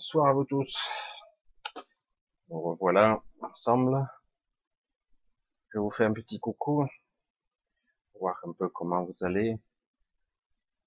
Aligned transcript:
Bonsoir 0.00 0.28
à 0.28 0.32
vous 0.32 0.44
tous. 0.44 0.78
Nous 2.48 2.58
revoilà 2.58 3.22
ensemble. 3.42 4.08
Je 5.74 5.78
vous 5.78 5.90
fais 5.90 6.06
un 6.06 6.14
petit 6.14 6.40
coucou, 6.40 6.86
voir 8.18 8.40
un 8.44 8.52
peu 8.54 8.70
comment 8.70 9.04
vous 9.04 9.24
allez, 9.24 9.60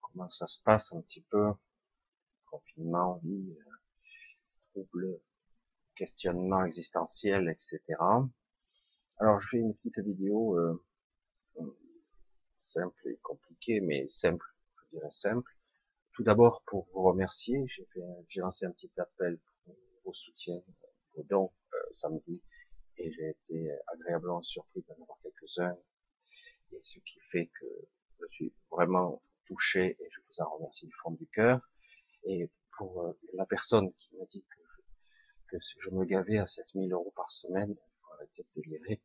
comment 0.01 0.27
ça 0.31 0.47
se 0.47 0.63
passe 0.63 0.93
un 0.93 1.01
petit 1.01 1.21
peu, 1.29 1.51
confinement, 2.47 3.19
vie, 3.23 3.55
euh, 3.55 3.71
troubles, 4.71 5.21
questionnement 5.95 6.65
existentiel, 6.65 7.49
etc. 7.49 7.81
Alors 9.19 9.39
je 9.39 9.47
fais 9.47 9.57
une 9.57 9.75
petite 9.75 9.99
vidéo 9.99 10.57
euh, 10.57 10.83
simple 12.57 13.09
et 13.09 13.17
compliquée, 13.17 13.79
mais 13.79 14.07
simple, 14.09 14.47
je 14.73 14.97
dirais 14.97 15.11
simple, 15.11 15.55
tout 16.13 16.23
d'abord, 16.23 16.63
pour 16.67 16.85
vous 16.93 17.01
remercier, 17.01 17.65
j'ai 18.29 18.39
lancé 18.39 18.65
un 18.65 18.71
petit 18.71 18.91
appel 18.97 19.39
pour 19.65 19.75
vos 20.05 20.13
soutiens, 20.13 20.61
vos 21.15 21.23
dons 21.23 21.51
euh, 21.73 21.77
samedi, 21.89 22.41
et 22.97 23.11
j'ai 23.11 23.29
été 23.29 23.71
agréablement 23.87 24.43
surpris 24.43 24.83
d'en 24.87 24.93
avoir 25.01 25.17
quelques-uns, 25.23 25.75
et 26.71 26.81
ce 26.81 26.99
qui 26.99 27.19
fait 27.31 27.47
que 27.59 27.65
je 28.19 28.25
suis 28.29 28.53
vraiment 28.69 29.21
touché, 29.47 29.97
et 29.99 30.09
je 30.11 30.19
vous 30.27 30.41
en 30.41 30.49
remercie 30.55 30.85
du 30.85 30.93
fond 30.93 31.11
du 31.11 31.27
cœur. 31.27 31.59
Et 32.25 32.49
pour 32.77 33.01
euh, 33.01 33.19
la 33.33 33.45
personne 33.45 33.91
qui 33.93 34.15
m'a 34.15 34.25
dit 34.25 34.43
que, 34.43 35.57
que 35.57 35.63
je 35.79 35.89
me 35.89 36.05
gavais 36.05 36.37
à 36.37 36.45
7000 36.45 36.93
euros 36.93 37.11
par 37.15 37.31
semaine, 37.31 37.75
faut 38.01 38.13
arrêter 38.13 38.43
de 38.43 38.61
délirer, 38.61 39.01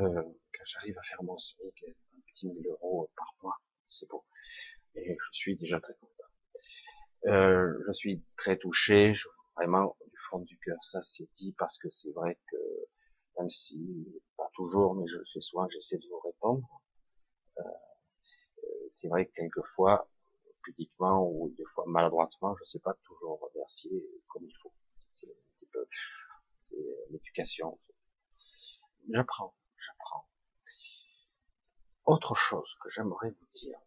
euh, 0.00 0.22
quand 0.22 0.64
j'arrive 0.64 0.98
à 0.98 1.02
faire 1.02 1.22
mon 1.22 1.38
SMIC, 1.38 1.84
un 1.88 2.20
petit 2.26 2.48
1000 2.48 2.66
euros 2.68 3.08
par 3.16 3.34
mois, 3.42 3.56
c'est 3.86 4.08
beau 4.08 4.24
et 4.94 5.16
je 5.16 5.28
suis 5.32 5.56
déjà 5.56 5.80
très 5.80 5.94
content. 5.94 6.12
Euh, 7.26 7.72
je 7.86 7.92
suis 7.92 8.22
très 8.36 8.56
touché, 8.56 9.12
vraiment 9.56 9.96
du 10.06 10.16
fond 10.16 10.38
du 10.40 10.58
cœur, 10.58 10.82
ça 10.82 11.02
c'est 11.02 11.28
dit 11.34 11.54
parce 11.58 11.78
que 11.78 11.90
c'est 11.90 12.12
vrai 12.12 12.38
que 12.50 12.56
même 13.38 13.50
si 13.50 14.06
pas 14.36 14.50
toujours, 14.54 14.94
mais 14.94 15.06
je 15.06 15.18
le 15.18 15.24
fais 15.32 15.40
souvent, 15.40 15.68
j'essaie 15.68 15.98
de 15.98 16.06
vous 16.08 16.20
répondre. 16.20 16.66
Euh, 17.58 17.62
c'est 18.90 19.08
vrai 19.08 19.26
que 19.26 19.32
quelquefois, 19.32 20.10
pudiquement 20.62 21.28
ou 21.28 21.54
des 21.56 21.64
fois 21.66 21.84
maladroitement, 21.86 22.56
je 22.56 22.64
sais 22.64 22.80
pas 22.80 22.94
toujours 23.04 23.40
remercier 23.52 24.04
comme 24.28 24.44
il 24.44 24.54
faut. 24.62 24.72
C'est 25.12 25.28
un 25.28 25.58
petit 25.58 25.66
peu, 25.72 25.86
c'est 26.62 26.76
l'éducation. 27.10 27.78
J'apprends, 29.10 29.54
j'apprends. 29.76 30.28
Autre 32.04 32.34
chose 32.34 32.74
que 32.82 32.90
j'aimerais 32.90 33.30
vous 33.30 33.46
dire, 33.52 33.78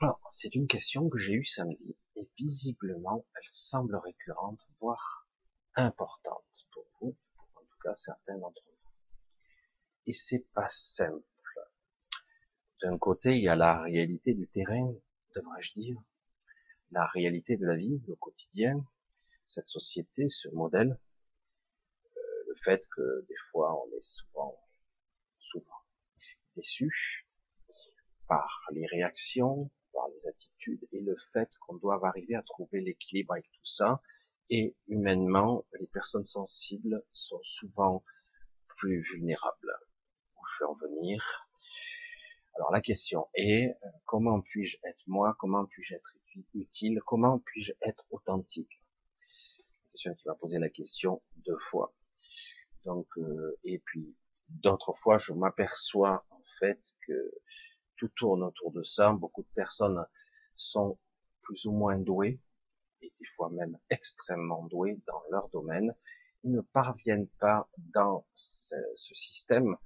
alors, 0.00 0.20
c'est 0.28 0.54
une 0.54 0.68
question 0.68 1.08
que 1.08 1.18
j'ai 1.18 1.32
eue 1.32 1.44
samedi, 1.44 1.96
et 2.14 2.28
visiblement, 2.36 3.24
elle 3.34 3.48
semble 3.48 3.96
récurrente, 3.96 4.64
voire 4.80 5.26
importante 5.74 6.66
pour 6.72 6.86
vous, 7.00 7.16
en 7.56 7.60
tout 7.60 7.78
cas 7.82 7.94
certains 7.94 8.38
d'entre 8.38 8.62
vous. 8.64 8.90
Et 10.06 10.12
c'est 10.12 10.46
pas 10.54 10.68
simple. 10.68 11.24
D'un 12.82 12.96
côté, 12.96 13.36
il 13.36 13.42
y 13.42 13.48
a 13.48 13.56
la 13.56 13.82
réalité 13.82 14.34
du 14.34 14.46
terrain, 14.46 14.94
devrais-je 15.34 15.72
dire, 15.74 16.00
la 16.92 17.06
réalité 17.06 17.56
de 17.56 17.66
la 17.66 17.74
vie, 17.74 18.00
le 18.06 18.14
quotidien, 18.14 18.84
cette 19.44 19.68
société, 19.68 20.28
ce 20.28 20.48
modèle, 20.50 20.98
euh, 22.16 22.20
le 22.46 22.54
fait 22.62 22.86
que 22.88 23.26
des 23.28 23.36
fois 23.50 23.74
on 23.82 23.90
est 23.96 24.02
souvent, 24.02 24.56
souvent 25.40 25.82
déçu 26.54 27.26
par 28.28 28.68
les 28.72 28.86
réactions, 28.86 29.70
les 30.18 30.28
attitudes 30.28 30.86
et 30.92 31.00
le 31.00 31.16
fait 31.32 31.48
qu'on 31.60 31.76
doit 31.76 32.00
arriver 32.06 32.34
à 32.34 32.42
trouver 32.42 32.80
l'équilibre 32.80 33.32
avec 33.32 33.46
tout 33.50 33.64
ça. 33.64 34.02
Et 34.50 34.74
humainement, 34.88 35.64
les 35.78 35.86
personnes 35.86 36.24
sensibles 36.24 37.04
sont 37.12 37.40
souvent 37.42 38.02
plus 38.66 39.02
vulnérables. 39.12 39.72
Où 40.36 40.40
je 40.46 40.64
vais 40.64 40.68
en 40.68 40.74
venir? 40.74 41.48
Alors 42.54 42.72
la 42.72 42.80
question 42.80 43.28
est, 43.34 43.76
comment 44.04 44.40
puis-je 44.40 44.78
être 44.84 45.02
moi? 45.06 45.36
Comment 45.38 45.66
puis-je 45.66 45.94
être 45.94 46.16
utile? 46.54 47.00
Comment 47.06 47.38
puis-je 47.38 47.72
être 47.82 48.04
authentique? 48.10 48.82
La 49.84 49.90
question 49.92 50.14
qui 50.14 50.28
m'a 50.28 50.34
posé 50.34 50.58
la 50.58 50.70
question 50.70 51.22
deux 51.36 51.58
fois. 51.58 51.94
Donc, 52.84 53.06
euh, 53.18 53.58
et 53.64 53.78
puis 53.84 54.16
d'autres 54.48 54.94
fois, 54.94 55.18
je 55.18 55.32
m'aperçois 55.32 56.24
en 56.30 56.42
fait 56.58 56.80
que 57.06 57.32
tout 57.98 58.08
tourne 58.16 58.42
autour 58.42 58.72
de 58.72 58.82
ça. 58.82 59.12
Beaucoup 59.12 59.42
de 59.42 59.54
personnes 59.54 60.04
sont 60.56 60.98
plus 61.42 61.66
ou 61.66 61.72
moins 61.72 61.98
douées, 61.98 62.40
et 63.02 63.12
des 63.18 63.26
fois 63.26 63.50
même 63.50 63.78
extrêmement 63.90 64.64
douées 64.64 64.98
dans 65.06 65.22
leur 65.30 65.48
domaine. 65.50 65.94
Ils 66.44 66.52
ne 66.52 66.60
parviennent 66.60 67.28
pas 67.40 67.68
dans 67.76 68.26
ce, 68.34 68.76
système 68.96 69.76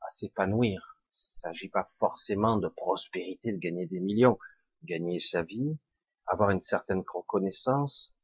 à 0.00 0.10
s'épanouir. 0.10 0.98
Il 1.12 1.16
ne 1.16 1.52
s'agit 1.52 1.68
pas 1.68 1.88
forcément 1.98 2.56
de 2.56 2.68
prospérité, 2.68 3.52
de 3.52 3.58
gagner 3.58 3.86
des 3.86 4.00
millions. 4.00 4.38
Gagner 4.82 5.18
sa 5.18 5.42
vie, 5.42 5.78
avoir 6.26 6.50
une 6.50 6.60
certaine 6.60 7.02
reconnaissance, 7.06 8.14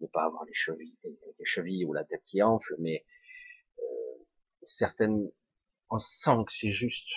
ne 0.00 0.06
pas 0.06 0.24
avoir 0.24 0.44
les 0.44 0.54
chevilles, 0.54 0.98
les 1.04 1.44
chevilles 1.44 1.86
ou 1.86 1.94
la 1.94 2.04
tête 2.04 2.22
qui 2.26 2.42
enfle, 2.42 2.74
mais 2.78 3.06
euh, 3.78 4.24
certaines, 4.62 5.30
on 5.88 5.98
sent 5.98 6.44
que 6.46 6.52
c'est 6.52 6.68
juste, 6.68 7.10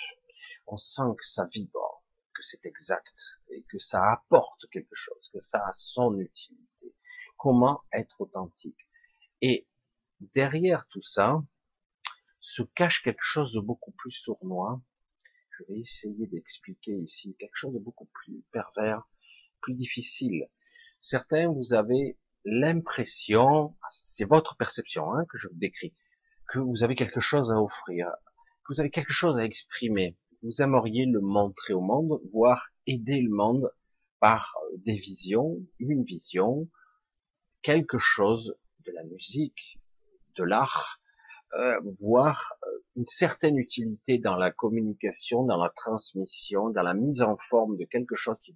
on 0.66 0.76
sent 0.76 1.14
que 1.18 1.26
ça 1.26 1.46
vibre, 1.46 2.04
que 2.34 2.42
c'est 2.42 2.64
exact 2.66 3.14
et 3.50 3.64
que 3.70 3.78
ça 3.78 4.12
apporte 4.12 4.68
quelque 4.70 4.94
chose, 4.94 5.30
que 5.32 5.40
ça 5.40 5.58
a 5.66 5.72
son 5.72 6.18
utilité. 6.18 6.94
Comment 7.36 7.82
être 7.92 8.20
authentique? 8.20 8.88
Et 9.40 9.68
derrière 10.20 10.86
tout 10.88 11.02
ça 11.02 11.42
se 12.40 12.62
cache 12.62 13.02
quelque 13.02 13.22
chose 13.22 13.52
de 13.54 13.60
beaucoup 13.60 13.92
plus 13.92 14.10
sournois. 14.10 14.82
Je 15.58 15.64
vais 15.68 15.80
essayer 15.80 16.26
d'expliquer 16.26 16.92
ici 16.92 17.36
quelque 17.38 17.54
chose 17.56 17.72
de 17.72 17.78
beaucoup 17.78 18.08
plus 18.12 18.44
pervers, 18.52 19.08
plus 19.60 19.74
difficile. 19.74 20.48
Certains, 21.00 21.48
vous 21.48 21.74
avez 21.74 22.18
l'impression, 22.44 23.74
c'est 23.88 24.26
votre 24.26 24.56
perception 24.56 25.14
hein, 25.14 25.24
que 25.30 25.38
je 25.38 25.48
décris, 25.52 25.94
que 26.48 26.58
vous 26.58 26.84
avez 26.84 26.94
quelque 26.94 27.20
chose 27.20 27.52
à 27.52 27.60
offrir, 27.60 28.08
que 28.64 28.74
vous 28.74 28.80
avez 28.80 28.90
quelque 28.90 29.12
chose 29.12 29.38
à 29.38 29.44
exprimer, 29.44 30.18
vous 30.44 30.60
aimeriez 30.60 31.06
le 31.06 31.20
montrer 31.20 31.72
au 31.72 31.80
monde, 31.80 32.20
voire 32.30 32.68
aider 32.86 33.22
le 33.22 33.30
monde 33.30 33.72
par 34.20 34.54
des 34.76 34.96
visions, 34.96 35.56
une 35.78 36.04
vision, 36.04 36.68
quelque 37.62 37.96
chose 37.98 38.54
de 38.84 38.92
la 38.92 39.04
musique, 39.04 39.80
de 40.36 40.44
l'art, 40.44 41.00
euh, 41.54 41.80
voire 41.98 42.52
euh, 42.62 42.78
une 42.96 43.06
certaine 43.06 43.56
utilité 43.56 44.18
dans 44.18 44.36
la 44.36 44.50
communication, 44.50 45.44
dans 45.44 45.62
la 45.62 45.70
transmission, 45.70 46.68
dans 46.68 46.82
la 46.82 46.94
mise 46.94 47.22
en 47.22 47.38
forme 47.38 47.78
de 47.78 47.84
quelque 47.86 48.14
chose 48.14 48.38
qui, 48.40 48.54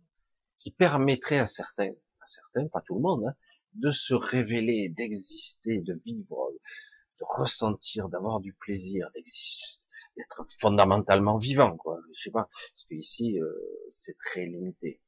qui 0.58 0.70
permettrait 0.70 1.38
à 1.38 1.46
certains, 1.46 1.92
à 2.20 2.26
certains, 2.26 2.68
pas 2.68 2.82
tout 2.82 2.96
le 2.96 3.00
monde, 3.00 3.24
hein, 3.26 3.34
de 3.74 3.92
se 3.92 4.14
révéler, 4.14 4.90
d'exister, 4.90 5.80
de 5.80 5.94
vivre, 6.04 6.50
de 7.18 7.24
ressentir, 7.24 8.10
d'avoir 8.10 8.40
du 8.40 8.52
plaisir, 8.52 9.08
d'exister 9.14 9.77
d'être 10.18 10.44
fondamentalement 10.58 11.38
vivant, 11.38 11.76
quoi. 11.76 12.00
Je 12.12 12.22
sais 12.22 12.30
pas, 12.30 12.48
parce 12.74 12.84
que 12.88 12.94
ici 12.94 13.40
euh, 13.40 13.52
c'est 13.88 14.18
très 14.18 14.44
limité. 14.44 15.00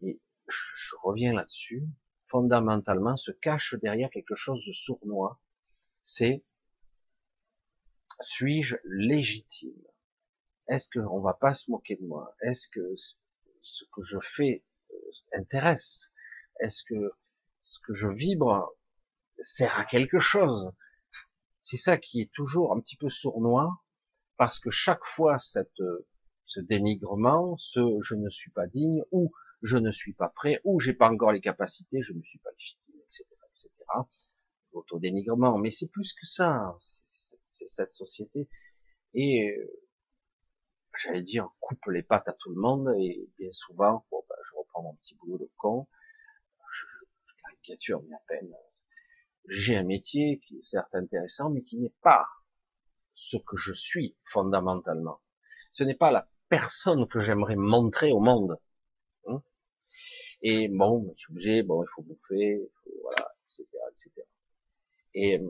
Et 0.00 0.20
je, 0.48 0.96
reviens 1.02 1.34
là-dessus. 1.34 1.84
Fondamentalement, 2.28 3.16
se 3.16 3.30
cache 3.30 3.74
derrière 3.74 4.10
quelque 4.10 4.34
chose 4.34 4.64
de 4.66 4.72
sournois. 4.72 5.40
C'est 6.02 6.44
suis-je 8.20 8.76
légitime? 8.84 9.80
Est-ce 10.68 10.88
qu'on 10.88 11.20
va 11.20 11.34
pas 11.34 11.52
se 11.52 11.70
moquer 11.70 11.96
de 11.96 12.06
moi? 12.06 12.34
Est-ce 12.40 12.68
que 12.68 12.96
ce 13.62 13.84
que 13.92 14.02
je 14.02 14.18
fais 14.20 14.64
euh, 14.90 15.38
intéresse? 15.38 16.12
Est-ce 16.60 16.82
que 16.82 17.12
ce 17.60 17.78
que 17.80 17.92
je 17.92 18.08
vibre 18.08 18.74
sert 19.40 19.78
à 19.78 19.84
quelque 19.84 20.18
chose? 20.18 20.72
C'est 21.60 21.76
ça 21.76 21.98
qui 21.98 22.22
est 22.22 22.32
toujours 22.32 22.72
un 22.72 22.80
petit 22.80 22.96
peu 22.96 23.08
sournois 23.08 23.84
parce 24.36 24.58
que 24.58 24.70
chaque 24.70 25.04
fois 25.04 25.38
cette, 25.38 25.80
ce 26.46 26.60
dénigrement, 26.60 27.56
ce 27.58 27.80
je 28.02 28.14
ne 28.14 28.30
suis 28.30 28.50
pas 28.50 28.66
digne, 28.66 29.02
ou 29.10 29.32
je 29.62 29.78
ne 29.78 29.90
suis 29.90 30.12
pas 30.12 30.28
prêt, 30.28 30.60
ou 30.64 30.80
j'ai 30.80 30.94
pas 30.94 31.10
encore 31.10 31.32
les 31.32 31.40
capacités, 31.40 32.02
je 32.02 32.12
ne 32.12 32.22
suis 32.22 32.38
pas 32.38 32.50
légitime, 32.52 33.00
etc., 33.04 33.24
etc. 33.48 33.70
Autodénigrement, 34.72 35.58
mais 35.58 35.70
c'est 35.70 35.88
plus 35.88 36.12
que 36.12 36.26
ça, 36.26 36.74
c'est 36.78 37.68
cette 37.68 37.92
société. 37.92 38.48
Et 39.14 39.50
euh, 39.50 39.72
j'allais 40.98 41.22
dire, 41.22 41.48
coupe 41.60 41.86
les 41.86 42.02
pattes 42.02 42.28
à 42.28 42.34
tout 42.34 42.50
le 42.50 42.60
monde, 42.60 42.92
et 42.98 43.28
bien 43.38 43.50
souvent, 43.52 44.06
bon, 44.10 44.22
ben, 44.28 44.36
je 44.42 44.56
reprends 44.56 44.82
mon 44.82 44.94
petit 44.96 45.14
boulot 45.16 45.38
de 45.38 45.50
con, 45.56 45.88
je, 46.72 46.86
je 47.26 47.42
caricature 47.42 48.02
mais 48.06 48.14
à 48.14 48.20
peine, 48.28 48.54
j'ai 49.48 49.76
un 49.76 49.84
métier 49.84 50.40
qui 50.40 50.58
est 50.58 50.66
certes 50.66 50.94
intéressant, 50.94 51.50
mais 51.50 51.62
qui 51.62 51.78
n'est 51.78 51.94
pas 52.02 52.26
ce 53.16 53.38
que 53.38 53.56
je 53.56 53.72
suis 53.72 54.14
fondamentalement. 54.22 55.20
Ce 55.72 55.82
n'est 55.82 55.94
pas 55.94 56.12
la 56.12 56.28
personne 56.48 57.08
que 57.08 57.18
j'aimerais 57.18 57.56
montrer 57.56 58.12
au 58.12 58.20
monde. 58.20 58.60
Hein. 59.26 59.42
et 60.42 60.68
bon, 60.68 61.12
je 61.16 61.20
suis 61.20 61.32
obligé, 61.32 61.62
bon, 61.64 61.82
il 61.82 61.88
faut 61.94 62.02
bouffer, 62.02 62.70
voilà, 63.02 63.34
etc., 63.42 63.66
etc. 63.90 64.10
Et, 65.14 65.40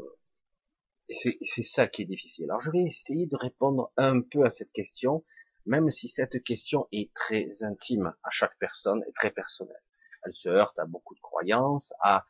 c'est 1.09 1.63
ça 1.63 1.87
qui 1.87 2.03
est 2.03 2.07
difficile. 2.07 2.47
Alors 2.47 2.61
je 2.61 2.71
vais 2.71 2.83
essayer 2.83 3.27
de 3.27 3.37
répondre 3.37 3.93
un 3.97 4.23
peu 4.23 4.45
à 4.45 4.51
cette 4.51 4.73
question, 4.73 5.25
même 5.65 5.91
si 5.91 6.09
cette 6.09 6.43
question 6.43 6.89
est 6.91 7.13
très 7.15 7.63
intime 7.63 8.15
à 8.25 8.31
chaque 8.31 8.59
personne 8.59 9.05
et 9.09 9.13
très 9.13 9.31
personnelle. 9.31 9.83
Elle 10.25 10.35
se 10.35 10.49
heurte 10.49 10.79
à 10.79 10.87
beaucoup 10.87 11.15
de 11.15 11.21
croyances, 11.21 11.93
à 12.01 12.27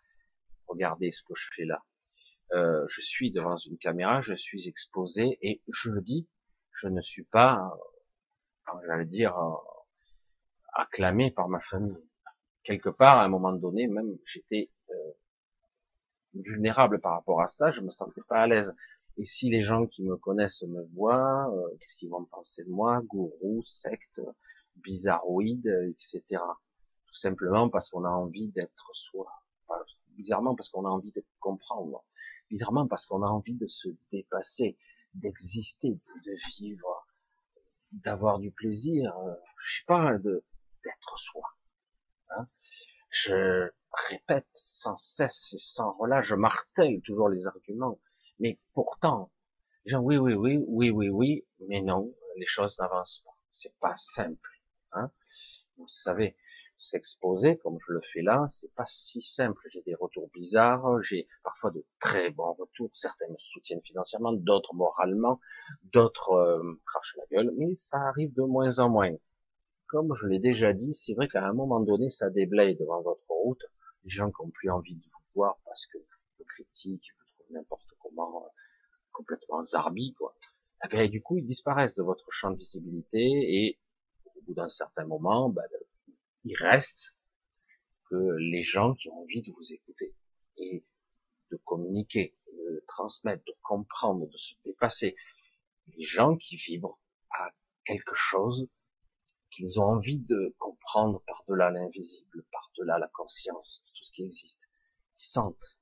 regarder 0.67 1.11
ce 1.11 1.23
que 1.23 1.35
je 1.35 1.49
fais 1.55 1.65
là. 1.65 1.83
Euh, 2.53 2.87
je 2.89 3.01
suis 3.01 3.33
devant 3.33 3.57
une 3.57 3.79
caméra, 3.79 4.21
je 4.21 4.35
suis 4.35 4.69
exposé 4.69 5.39
et 5.43 5.63
je 5.69 5.91
le 5.91 6.01
dis, 6.01 6.29
je 6.73 6.89
ne 6.89 7.01
suis 7.01 7.25
pas, 7.25 7.77
euh, 8.69 8.79
j'allais 8.87 9.07
dire, 9.07 9.37
euh, 9.37 9.55
acclamé 10.75 11.31
par 11.31 11.49
ma 11.49 11.61
famille. 11.61 11.97
Quelque 12.63 12.91
part, 12.91 13.19
à 13.19 13.25
un 13.25 13.29
moment 13.29 13.53
donné, 13.53 13.87
même 13.89 14.17
j'étais 14.27 14.71
euh, 14.91 15.13
vulnérable 16.35 17.01
par 17.01 17.13
rapport 17.15 17.41
à 17.41 17.47
ça, 17.47 17.71
je 17.71 17.81
me 17.81 17.91
sentais 17.91 18.21
pas 18.29 18.43
à 18.43 18.47
l'aise. 18.47 18.77
Et 19.17 19.25
si 19.25 19.49
les 19.49 19.63
gens 19.63 19.87
qui 19.87 20.03
me 20.05 20.17
connaissent 20.17 20.63
me 20.65 20.83
voient, 20.95 21.51
qu'est-ce 21.81 21.97
qu'ils 21.97 22.11
vont 22.11 22.27
penser 22.27 22.65
de 22.65 22.71
moi? 22.71 23.01
Gourou, 23.07 23.63
secte, 23.65 24.21
bizarroïde, 24.77 25.67
etc. 25.89 26.43
Tout 27.07 27.15
simplement 27.15 27.71
parce 27.71 27.89
qu'on 27.89 28.05
a 28.05 28.11
envie 28.11 28.49
d'être 28.49 28.91
soi. 28.93 29.27
bizarrement 30.11 30.55
parce 30.55 30.69
qu'on 30.69 30.85
a 30.85 30.91
envie 30.91 31.13
de 31.13 31.25
comprendre. 31.41 32.05
Bizarrement 32.51 32.87
parce 32.87 33.07
qu'on 33.07 33.23
a 33.23 33.29
envie 33.29 33.55
de 33.55 33.67
se 33.67 33.89
dépasser, 34.13 34.77
d'exister, 35.15 35.99
de 36.25 36.33
vivre, 36.57 37.07
d'avoir 37.93 38.39
du 38.39 38.51
plaisir, 38.51 39.17
euh, 39.19 39.35
je 39.65 39.79
sais 39.79 39.85
pas, 39.87 40.19
de 40.19 40.45
d'être 40.85 41.19
soi. 41.19 41.43
Hein 42.31 42.49
je 43.11 43.71
répète 44.11 44.47
sans 44.53 44.97
cesse 44.97 45.53
et 45.55 45.59
sans 45.59 45.93
relâche, 45.93 46.27
je 46.27 46.35
martèle 46.35 47.01
toujours 47.03 47.29
les 47.29 47.47
arguments, 47.47 47.99
mais 48.39 48.59
pourtant, 48.75 49.33
genre, 49.87 50.05
oui, 50.05 50.17
oui, 50.19 50.35
oui, 50.35 50.59
oui, 50.67 50.91
oui, 50.91 51.09
oui, 51.09 51.47
mais 51.69 51.81
non, 51.81 52.13
les 52.37 52.47
choses 52.47 52.79
n'avancent 52.79 53.23
pas. 53.25 53.37
C'est 53.51 53.75
pas 53.79 53.95
simple. 53.97 54.51
Hein 54.93 55.11
Vous 55.79 55.89
savez, 55.89 56.37
s'exposer 56.79 57.59
comme 57.59 57.79
je 57.87 57.93
le 57.93 58.01
fais 58.13 58.23
là, 58.23 58.47
c'est 58.49 58.73
pas 58.75 58.87
si 58.87 59.23
simple. 59.23 59.61
J'ai 59.71 59.83
des 59.83 59.95
retours 59.95 60.29
bizarres, 60.35 61.03
j'ai 61.03 61.27
parfois 61.43 61.71
de 61.71 61.85
très 62.01 62.31
bons 62.31 62.53
retours. 62.53 62.91
Certains 62.95 63.29
me 63.29 63.39
soutiennent 63.39 63.83
financièrement, 63.83 64.33
d'autres 64.33 64.75
moralement, 64.75 65.41
d'autres 65.93 66.33
euh, 66.33 66.81
crachent 66.87 67.17
la 67.17 67.37
gueule, 67.37 67.53
mais 67.57 67.75
ça 67.77 67.99
arrive 67.99 68.33
de 68.35 68.43
moins 68.43 68.79
en 68.79 68.89
moins 68.89 69.17
comme 69.87 70.15
je 70.15 70.27
l'ai 70.27 70.39
déjà 70.39 70.73
dit, 70.73 70.93
c'est 70.93 71.15
vrai 71.15 71.29
qu'à 71.29 71.47
un 71.47 71.53
moment 71.53 71.81
donné, 71.81 72.11
ça 72.11 72.31
déblaye 72.31 72.77
devant 72.77 73.03
votre 73.03 73.25
route. 73.29 73.63
Les 74.05 74.11
gens 74.11 74.31
qui 74.31 74.41
ont 74.41 74.51
plus 74.51 74.71
envie 74.71 74.95
de 74.95 75.03
vous 75.03 75.33
voir 75.35 75.59
parce 75.65 75.87
que 75.87 75.99
vous 75.99 76.45
critiquent, 76.45 77.11
vous 77.19 77.27
trouvent 77.35 77.57
n'importe 77.57 77.89
comment, 78.01 78.45
euh, 78.45 78.49
complètement 79.13 79.65
zarbi, 79.65 80.15
quoi. 80.15 80.37
Et 80.93 81.05
eh 81.05 81.09
du 81.09 81.23
coup, 81.23 81.39
ils 81.39 81.45
disparaissent 81.45 81.95
de 81.95 82.03
votre 82.03 82.31
champ 82.31 82.51
de 82.51 82.59
visibilité 82.59 83.19
et 83.21 83.79
au 84.37 84.41
bout 84.43 84.55
d'un 84.55 84.69
certain 84.69 85.07
moment, 85.07 85.49
ben, 85.49 85.65
il 86.47 86.57
reste 86.59 87.17
que 88.09 88.37
les 88.39 88.63
gens 88.63 88.95
qui 88.95 89.09
ont 89.09 89.23
envie 89.23 89.43
de 89.43 89.51
vous 89.51 89.73
écouter 89.73 90.15
et 90.57 90.85
de 91.51 91.57
communiquer, 91.65 92.37
de 92.53 92.85
transmettre, 92.87 93.45
de 93.45 93.55
comprendre, 93.63 94.29
de 94.29 94.37
se 94.37 94.55
dépasser. 94.65 95.17
Les 95.89 96.05
gens 96.05 96.37
qui 96.37 96.57
vibrent 96.57 97.01
à 97.31 97.51
quelque 97.85 98.15
chose 98.15 98.69
qu'ils 99.51 99.81
ont 99.81 99.87
envie 99.87 100.21
de 100.21 100.55
comprendre 100.59 101.21
par-delà 101.27 101.71
l'invisible, 101.71 102.45
par-delà 102.53 102.99
la 102.99 103.09
conscience, 103.09 103.83
tout 103.97 104.05
ce 104.05 104.13
qui 104.13 104.23
existe. 104.23 104.69
Ils 105.17 105.25
sentent. 105.25 105.79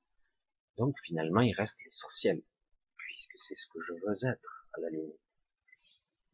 Donc 0.77 0.95
finalement, 1.03 1.41
il 1.41 1.53
reste 1.53 1.77
l'essentiel, 1.83 2.41
puisque 2.97 3.37
c'est 3.37 3.55
ce 3.55 3.67
que 3.67 3.81
je 3.81 3.93
veux 3.93 4.27
être, 4.27 4.67
à 4.73 4.81
la 4.81 4.89
limite. 4.89 5.43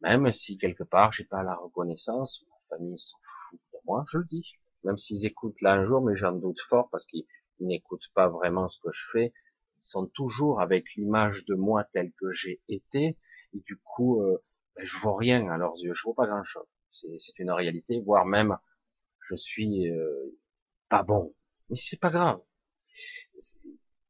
Même 0.00 0.32
si 0.32 0.56
quelque 0.56 0.84
part, 0.84 1.12
j'ai 1.12 1.24
pas 1.24 1.42
la 1.42 1.54
reconnaissance, 1.54 2.44
ma 2.48 2.76
famille 2.76 2.98
s'en 2.98 3.18
fout 3.22 3.60
moi, 3.84 4.04
je 4.08 4.18
le 4.18 4.24
dis. 4.24 4.54
Même 4.84 4.98
s'ils 4.98 5.26
écoutent 5.26 5.60
là 5.60 5.74
un 5.74 5.84
jour, 5.84 6.02
mais 6.02 6.16
j'en 6.16 6.32
doute 6.32 6.60
fort 6.60 6.88
parce 6.90 7.06
qu'ils 7.06 7.26
n'écoutent 7.60 8.10
pas 8.14 8.28
vraiment 8.28 8.68
ce 8.68 8.80
que 8.80 8.90
je 8.90 9.04
fais. 9.12 9.32
Ils 9.78 9.86
sont 9.86 10.06
toujours 10.06 10.60
avec 10.60 10.94
l'image 10.96 11.44
de 11.44 11.54
moi 11.54 11.84
telle 11.84 12.12
que 12.12 12.30
j'ai 12.32 12.60
été, 12.68 13.18
et 13.54 13.60
du 13.60 13.76
coup, 13.78 14.22
euh, 14.22 14.42
ben, 14.76 14.84
je 14.84 14.96
vois 14.96 15.16
rien 15.16 15.48
à 15.50 15.56
leurs 15.56 15.76
yeux, 15.78 15.92
je 15.94 16.02
vois 16.02 16.14
pas 16.14 16.26
grand 16.26 16.44
chose 16.44 16.66
c'est 16.92 17.38
une 17.38 17.50
réalité, 17.50 18.00
voire 18.00 18.26
même 18.26 18.56
je 19.28 19.36
suis 19.36 19.90
euh, 19.90 20.38
pas 20.88 21.02
bon. 21.02 21.34
Mais 21.70 21.76
c'est 21.76 21.98
pas 21.98 22.10
grave. 22.10 22.40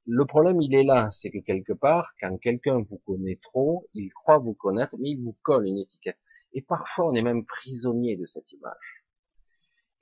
Le 0.07 0.25
problème, 0.27 0.61
il 0.61 0.75
est 0.75 0.83
là, 0.83 1.09
c'est 1.13 1.31
que 1.31 1.39
quelque 1.39 1.73
part, 1.73 2.13
quand 2.21 2.37
quelqu'un 2.39 2.81
vous 2.81 2.99
connaît 3.07 3.39
trop, 3.41 3.89
il 3.95 4.11
croit 4.13 4.39
vous 4.39 4.55
connaître, 4.55 4.97
mais 4.99 5.11
il 5.11 5.23
vous 5.23 5.37
colle 5.43 5.67
une 5.67 5.79
étiquette. 5.79 6.19
Et 6.55 6.63
parfois, 6.63 7.09
on 7.09 7.15
est 7.15 7.23
même 7.23 7.47
prisonnier 7.47 8.17
de 8.17 8.25
cette 8.25 8.51
image. 8.53 9.02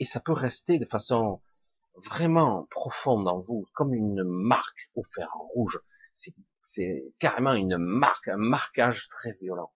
Et 0.01 0.05
ça 0.05 0.19
peut 0.19 0.33
rester 0.33 0.79
de 0.79 0.87
façon 0.87 1.41
vraiment 1.95 2.67
profonde 2.71 3.29
en 3.29 3.39
vous, 3.39 3.67
comme 3.75 3.95
une 3.95 4.25
marque 4.25 4.91
au 4.95 5.05
fer 5.05 5.31
rouge. 5.55 5.81
C'est 6.65 7.05
carrément 7.19 7.53
une 7.53 7.77
marque, 7.77 8.29
un 8.29 8.37
marquage 8.37 9.09
très 9.09 9.35
violent. 9.41 9.73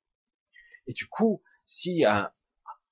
Et 0.86 0.92
du 0.92 1.06
coup, 1.06 1.42
si 1.64 2.04
un, 2.04 2.32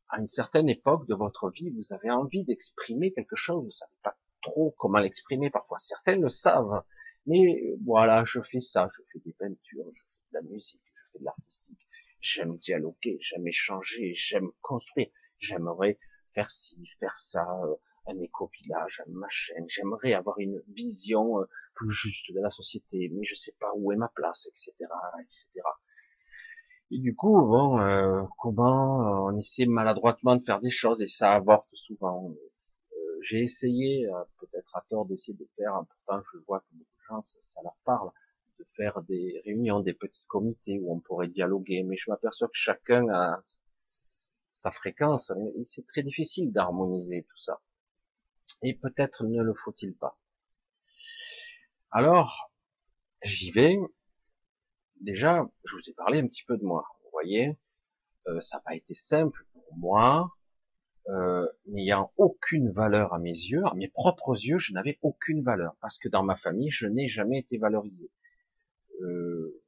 à 0.08 0.18
une 0.18 0.26
certaine 0.26 0.68
époque 0.68 1.08
de 1.08 1.14
votre 1.14 1.50
vie, 1.50 1.70
vous 1.70 1.94
avez 1.94 2.10
envie 2.10 2.44
d'exprimer 2.44 3.12
quelque 3.12 3.36
chose, 3.36 3.64
vous 3.64 3.70
savez 3.70 3.96
pas 4.02 4.16
trop 4.42 4.74
comment 4.78 4.98
l'exprimer, 4.98 5.50
parfois 5.50 5.78
certains 5.78 6.16
le 6.16 6.28
savent, 6.28 6.82
mais 7.26 7.74
voilà, 7.84 8.24
je 8.24 8.40
fais 8.42 8.60
ça, 8.60 8.88
je 8.94 9.02
fais 9.12 9.20
des 9.20 9.32
peintures, 9.32 9.86
je 9.94 10.02
fais 10.02 10.32
de 10.32 10.34
la 10.34 10.42
musique, 10.42 10.82
je 10.84 11.12
fais 11.12 11.18
de 11.20 11.24
l'artistique, 11.24 11.88
j'aime 12.20 12.58
dialoguer, 12.58 13.18
j'aime 13.20 13.46
échanger, 13.46 14.12
j'aime 14.14 14.50
construire, 14.60 15.08
j'aimerais 15.38 15.98
faire 16.34 16.50
ci, 16.50 16.86
faire 16.98 17.16
ça, 17.16 17.46
euh, 17.64 17.74
un 18.06 18.18
éco-village, 18.18 19.02
ma 19.08 19.28
chaîne, 19.28 19.64
j'aimerais 19.68 20.14
avoir 20.14 20.38
une 20.38 20.60
vision 20.68 21.40
euh, 21.40 21.44
plus 21.74 21.90
juste 21.90 22.32
de 22.32 22.40
la 22.40 22.50
société, 22.50 23.10
mais 23.14 23.24
je 23.24 23.34
sais 23.34 23.54
pas 23.60 23.72
où 23.76 23.92
est 23.92 23.96
ma 23.96 24.08
place, 24.08 24.46
etc., 24.46 24.72
etc. 25.20 25.48
Et 26.90 26.98
du 26.98 27.14
coup, 27.14 27.40
bon, 27.40 27.78
euh, 27.78 28.22
comment 28.38 29.26
on 29.26 29.36
essaie 29.38 29.66
maladroitement 29.66 30.36
de 30.36 30.42
faire 30.42 30.60
des 30.60 30.70
choses 30.70 31.00
et 31.00 31.06
ça 31.06 31.32
avorte 31.32 31.68
souvent. 31.72 32.34
J'ai 33.22 33.40
essayé, 33.40 34.08
peut-être 34.40 34.76
à 34.76 34.84
tort, 34.90 35.06
d'essayer 35.06 35.38
de 35.38 35.46
faire, 35.56 35.80
pourtant 35.88 36.22
je 36.32 36.38
vois 36.46 36.58
que 36.60 36.66
beaucoup 36.72 36.90
de 36.98 37.04
gens, 37.08 37.22
ça, 37.40 37.60
leur 37.62 37.76
parle, 37.84 38.10
de 38.58 38.66
faire 38.76 39.00
des 39.02 39.40
réunions, 39.44 39.78
des 39.78 39.94
petits 39.94 40.24
comités 40.26 40.80
où 40.82 40.92
on 40.92 40.98
pourrait 40.98 41.28
dialoguer, 41.28 41.84
mais 41.84 41.96
je 41.96 42.10
m'aperçois 42.10 42.48
que 42.48 42.56
chacun 42.56 43.08
a 43.10 43.40
sa 44.52 44.70
fréquence, 44.70 45.32
c'est 45.64 45.86
très 45.86 46.02
difficile 46.02 46.52
d'harmoniser 46.52 47.24
tout 47.28 47.38
ça. 47.38 47.60
Et 48.62 48.74
peut-être 48.74 49.24
ne 49.24 49.42
le 49.42 49.54
faut-il 49.54 49.94
pas. 49.94 50.18
Alors, 51.90 52.52
j'y 53.22 53.50
vais, 53.50 53.76
déjà, 55.00 55.46
je 55.64 55.74
vous 55.74 55.90
ai 55.90 55.94
parlé 55.94 56.20
un 56.20 56.26
petit 56.26 56.44
peu 56.44 56.56
de 56.56 56.64
moi. 56.64 56.84
Vous 57.02 57.10
voyez, 57.12 57.58
euh, 58.28 58.40
ça 58.40 58.58
n'a 58.58 58.62
pas 58.62 58.74
été 58.74 58.94
simple 58.94 59.44
pour 59.52 59.76
moi, 59.76 60.30
euh, 61.08 61.46
n'ayant 61.66 62.12
aucune 62.16 62.70
valeur 62.70 63.12
à 63.12 63.18
mes 63.18 63.30
yeux, 63.30 63.66
à 63.66 63.74
mes 63.74 63.88
propres 63.88 64.32
yeux, 64.32 64.58
je 64.58 64.72
n'avais 64.72 64.98
aucune 65.02 65.42
valeur, 65.42 65.74
parce 65.80 65.98
que 65.98 66.08
dans 66.08 66.22
ma 66.22 66.36
famille, 66.36 66.70
je 66.70 66.86
n'ai 66.86 67.08
jamais 67.08 67.40
été 67.40 67.58
valorisé. 67.58 68.10
Euh, 69.00 69.60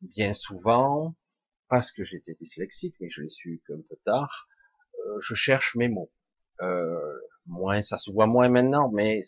bien 0.00 0.32
souvent, 0.32 1.14
parce 1.68 1.92
que 1.92 2.04
j'étais 2.04 2.34
dyslexique, 2.34 2.96
mais 3.00 3.10
je 3.10 3.22
l'ai 3.22 3.30
su 3.30 3.62
qu'un 3.66 3.80
peu 3.88 3.96
tard, 4.04 4.48
euh, 4.98 5.20
je 5.20 5.34
cherche 5.34 5.74
mes 5.76 5.88
mots. 5.88 6.12
Euh, 6.60 7.18
moins, 7.46 7.82
ça 7.82 7.98
se 7.98 8.10
voit 8.10 8.26
moins 8.26 8.48
maintenant, 8.48 8.90
mais 8.90 9.20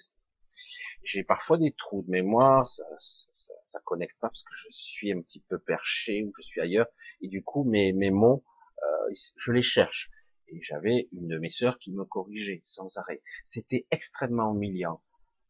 j'ai 1.02 1.24
parfois 1.24 1.58
des 1.58 1.72
trous 1.72 2.02
de 2.02 2.10
mémoire, 2.10 2.66
ça, 2.66 2.84
ça, 2.98 3.52
ça, 3.66 3.80
connecte 3.84 4.18
pas 4.20 4.28
parce 4.28 4.42
que 4.42 4.54
je 4.54 4.68
suis 4.70 5.12
un 5.12 5.20
petit 5.20 5.40
peu 5.48 5.58
perché 5.58 6.24
ou 6.24 6.32
je 6.36 6.42
suis 6.42 6.60
ailleurs, 6.60 6.88
et 7.20 7.28
du 7.28 7.42
coup 7.42 7.64
mes, 7.64 7.92
mes 7.92 8.10
mots, 8.10 8.44
euh, 8.82 9.14
je 9.36 9.52
les 9.52 9.62
cherche. 9.62 10.10
Et 10.48 10.60
j'avais 10.62 11.08
une 11.12 11.28
de 11.28 11.38
mes 11.38 11.50
sœurs 11.50 11.78
qui 11.78 11.92
me 11.92 12.04
corrigeait 12.04 12.60
sans 12.64 12.96
arrêt. 12.96 13.22
C'était 13.44 13.86
extrêmement 13.90 14.54
humiliant. 14.54 15.02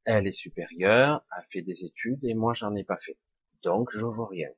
Elle 0.05 0.27
est 0.27 0.33
supérieure, 0.33 1.25
a 1.31 1.43
fait 1.51 1.63
des 1.63 1.85
études 1.85 2.25
et 2.25 2.35
moi 2.35 2.53
j'en 2.55 2.75
ai 2.75 2.83
pas 2.83 2.99
fait. 2.99 3.17
Donc 3.63 3.91
je 3.93 4.05
vois 4.05 4.29
rien. 4.29 4.51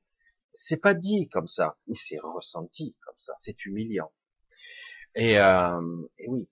C'est 0.53 0.79
pas 0.79 0.95
dit 0.95 1.29
comme 1.29 1.47
ça, 1.47 1.77
mais 1.87 1.95
c'est 1.95 2.19
ressenti 2.19 2.97
comme 3.05 3.19
ça. 3.19 3.33
C'est 3.37 3.65
humiliant. 3.65 4.13
Et, 5.15 5.39
euh, 5.39 6.07
et 6.19 6.29
oui. 6.29 6.49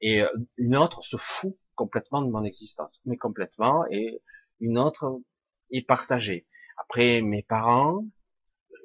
Et 0.00 0.22
euh, 0.22 0.28
une 0.56 0.76
autre 0.76 1.02
se 1.02 1.16
fout 1.16 1.56
complètement 1.74 2.22
de 2.22 2.30
mon 2.30 2.44
existence, 2.44 3.00
mais 3.04 3.16
complètement, 3.16 3.84
et 3.90 4.22
une 4.60 4.78
autre 4.78 5.20
est 5.70 5.82
partagée. 5.82 6.46
Après, 6.76 7.22
mes 7.22 7.42
parents, 7.42 8.04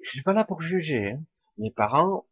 je 0.02 0.10
suis 0.12 0.24
pas 0.24 0.34
là 0.34 0.46
pour 0.46 0.62
juger, 0.62 1.12
hein. 1.12 1.24
mes 1.58 1.72
parents 1.72 2.26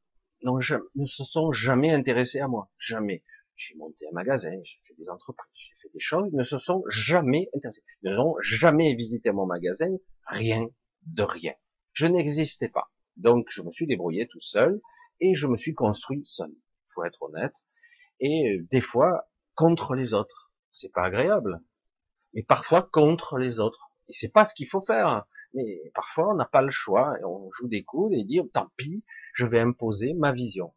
ne 0.44 1.06
se 1.06 1.24
sont 1.24 1.52
jamais 1.52 1.92
intéressés 1.92 2.40
à 2.40 2.48
moi, 2.48 2.70
jamais. 2.78 3.24
j'ai 3.56 3.76
monté 3.76 4.08
un 4.08 4.14
magasin, 4.14 4.58
j'ai 4.64 4.80
fait 4.88 4.94
des 4.96 5.10
entreprises, 5.10 5.52
j'ai 5.54 5.76
fait 5.82 5.94
des 5.94 6.00
choses, 6.00 6.30
ils 6.32 6.38
ne 6.38 6.44
se 6.44 6.58
sont 6.58 6.84
jamais 6.90 7.50
intéressés. 7.56 7.84
Ils 8.02 8.14
n'ont 8.14 8.36
jamais 8.42 8.94
visité 8.96 9.32
mon 9.32 9.46
magasin, 9.46 9.96
rien 10.28 10.68
de 11.06 11.24
rien. 11.24 11.54
Je 11.94 12.08
n'existais 12.08 12.70
pas. 12.70 12.92
Donc, 13.18 13.48
je 13.50 13.62
me 13.62 13.72
suis 13.72 13.88
débrouillé 13.88 14.28
tout 14.28 14.42
seul 14.42 14.82
et 15.20 15.36
je 15.36 15.48
me 15.48 15.56
suis 15.56 15.74
construit 15.74 16.26
seul. 16.26 16.52
Faut 16.94 17.04
être 17.06 17.22
honnête. 17.24 17.56
Et 18.20 18.50
euh, 18.50 18.68
des 18.72 18.82
fois, 18.82 19.30
contre 19.56 19.96
les 19.96 20.14
autres. 20.14 20.52
C'est 20.72 20.92
pas 20.92 21.06
agréable. 21.06 21.62
Mais 22.34 22.44
parfois 22.44 22.82
contre 22.82 23.38
les 23.38 23.60
autres. 23.60 23.92
Et 24.08 24.14
c'est 24.14 24.32
pas 24.32 24.46
ce 24.46 24.54
qu'il 24.54 24.68
faut 24.68 24.82
faire. 24.82 25.26
Mais 25.54 25.92
parfois, 25.94 26.32
on 26.32 26.36
n'a 26.36 26.46
pas 26.46 26.62
le 26.62 26.72
choix 26.72 27.16
et 27.20 27.24
on 27.26 27.52
joue 27.52 27.68
des 27.68 27.84
coudes 27.84 28.14
et 28.14 28.24
dit, 28.24 28.42
tant 28.54 28.70
pis, 28.76 29.04
je 29.34 29.46
vais 29.46 29.60
imposer 29.60 30.14
ma 30.14 30.32
vision. 30.32 30.74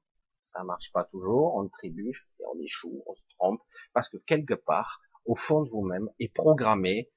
Ça 0.53 0.63
marche 0.65 0.93
pas 0.93 1.05
toujours, 1.05 1.55
on 1.57 1.69
trébuche 1.69 2.29
et 2.41 2.45
on 2.47 2.61
échoue, 2.61 3.03
on 3.07 3.15
se 3.15 3.23
trompe, 3.39 3.63
parce 3.93 4.09
que 4.09 4.19
quelque 4.19 4.55
part, 4.55 5.01
au 5.25 5.35
fond 5.35 5.63
de 5.63 5.69
vous-même, 5.69 6.09
est 6.19 6.33
programmé, 6.33 7.11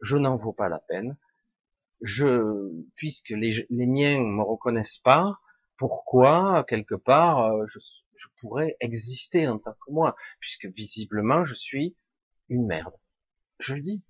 je 0.00 0.16
n'en 0.16 0.36
vaux 0.36 0.52
pas 0.52 0.68
la 0.68 0.80
peine, 0.80 1.16
je, 2.00 2.70
puisque 2.94 3.30
les, 3.30 3.66
les 3.70 3.86
miens 3.86 4.20
me 4.20 4.42
reconnaissent 4.42 4.98
pas, 4.98 5.38
pourquoi, 5.76 6.64
quelque 6.68 6.94
part, 6.94 7.52
euh, 7.52 7.64
je, 7.68 7.78
je 8.16 8.26
pourrais 8.40 8.76
exister 8.80 9.46
en 9.48 9.58
tant 9.58 9.72
que 9.72 9.92
moi, 9.92 10.16
puisque 10.40 10.66
visiblement, 10.66 11.44
je 11.44 11.54
suis 11.54 11.96
une 12.48 12.66
merde. 12.66 12.94
Je 13.60 13.74
le 13.74 13.80
dis. 13.80 14.02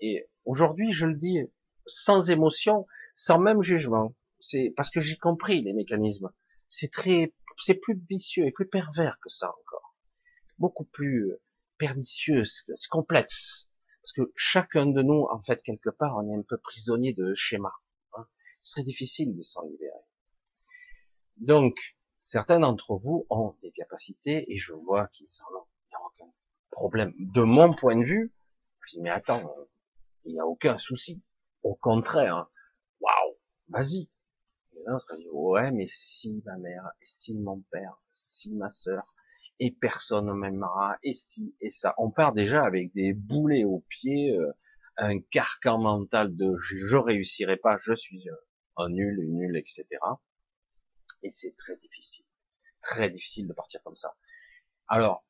Et 0.00 0.28
aujourd'hui, 0.44 0.92
je 0.92 1.06
le 1.06 1.14
dis 1.14 1.38
sans 1.86 2.30
émotion, 2.30 2.86
sans 3.14 3.38
même 3.38 3.62
jugement. 3.62 4.14
C'est 4.38 4.72
parce 4.76 4.90
que 4.90 5.00
j'ai 5.00 5.16
compris 5.16 5.62
les 5.62 5.74
mécanismes. 5.74 6.30
C'est 6.68 6.90
très, 6.90 7.34
c'est 7.58 7.74
plus 7.74 8.00
vicieux 8.08 8.46
et 8.46 8.52
plus 8.52 8.68
pervers 8.68 9.18
que 9.20 9.28
ça 9.28 9.48
encore. 9.48 9.94
Beaucoup 10.58 10.84
plus 10.84 11.30
euh, 11.30 11.42
pernicieux, 11.78 12.44
c'est 12.44 12.88
complexe. 12.88 13.69
Parce 14.10 14.26
que 14.26 14.32
chacun 14.34 14.86
de 14.86 15.02
nous, 15.02 15.28
en 15.30 15.40
fait, 15.40 15.62
quelque 15.62 15.90
part, 15.90 16.16
on 16.16 16.28
est 16.28 16.34
un 16.34 16.42
peu 16.42 16.58
prisonnier 16.58 17.12
de 17.12 17.32
schéma. 17.34 17.72
Hein. 18.14 18.26
Ce 18.60 18.72
serait 18.72 18.82
difficile 18.82 19.36
de 19.36 19.42
s'en 19.42 19.62
libérer. 19.62 19.92
Donc, 21.36 21.96
certains 22.20 22.58
d'entre 22.58 22.96
vous 22.96 23.24
ont 23.30 23.54
des 23.62 23.70
capacités 23.70 24.52
et 24.52 24.56
je 24.56 24.72
vois 24.72 25.06
qu'ils 25.08 25.28
en 25.44 25.58
ont. 25.58 25.66
Il 25.84 25.90
n'y 25.90 25.94
a 25.94 26.06
aucun 26.06 26.32
problème. 26.72 27.12
De 27.18 27.42
mon 27.42 27.72
point 27.72 27.96
de 27.96 28.04
vue, 28.04 28.34
je 28.86 28.96
dis, 28.96 29.00
mais 29.00 29.10
attends, 29.10 29.54
il 30.24 30.32
n'y 30.32 30.40
a 30.40 30.46
aucun 30.46 30.76
souci. 30.76 31.22
Au 31.62 31.76
contraire, 31.76 32.50
waouh, 33.00 33.36
vas-y. 33.68 34.10
Et 34.72 34.82
l'autre 34.86 35.14
dit, 35.18 35.28
ouais, 35.30 35.70
mais 35.70 35.86
si 35.86 36.42
ma 36.44 36.56
mère, 36.56 36.90
si 37.00 37.38
mon 37.38 37.60
père, 37.70 38.02
si 38.10 38.56
ma 38.56 38.70
sœur, 38.70 39.04
et 39.60 39.70
personne 39.70 40.26
ne 40.26 40.32
m'aimera, 40.32 40.96
et 41.02 41.12
si, 41.12 41.54
et 41.60 41.70
ça. 41.70 41.94
On 41.98 42.10
part 42.10 42.32
déjà 42.32 42.64
avec 42.64 42.92
des 42.94 43.12
boulets 43.12 43.64
aux 43.64 43.84
pieds, 43.88 44.34
euh, 44.34 44.50
un 44.96 45.20
carcan 45.20 45.78
mental 45.78 46.34
de 46.34 46.56
je, 46.58 46.96
réussirai 46.96 47.58
pas, 47.58 47.76
je 47.78 47.94
suis 47.94 48.26
un, 48.76 48.88
nul, 48.88 49.20
une 49.22 49.36
nul, 49.36 49.56
etc. 49.56 49.86
Et 51.22 51.30
c'est 51.30 51.54
très 51.58 51.76
difficile. 51.76 52.24
Très 52.80 53.10
difficile 53.10 53.46
de 53.48 53.52
partir 53.52 53.82
comme 53.82 53.96
ça. 53.96 54.16
Alors, 54.88 55.24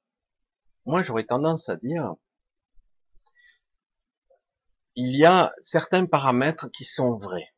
moi 0.87 1.03
j'aurais 1.03 1.27
tendance 1.27 1.69
à 1.69 1.75
dire, 1.75 2.15
il 4.95 5.17
y 5.17 5.25
a 5.25 5.53
certains 5.61 6.07
paramètres 6.07 6.71
qui 6.71 6.85
sont 6.85 7.17
vrais, 7.17 7.53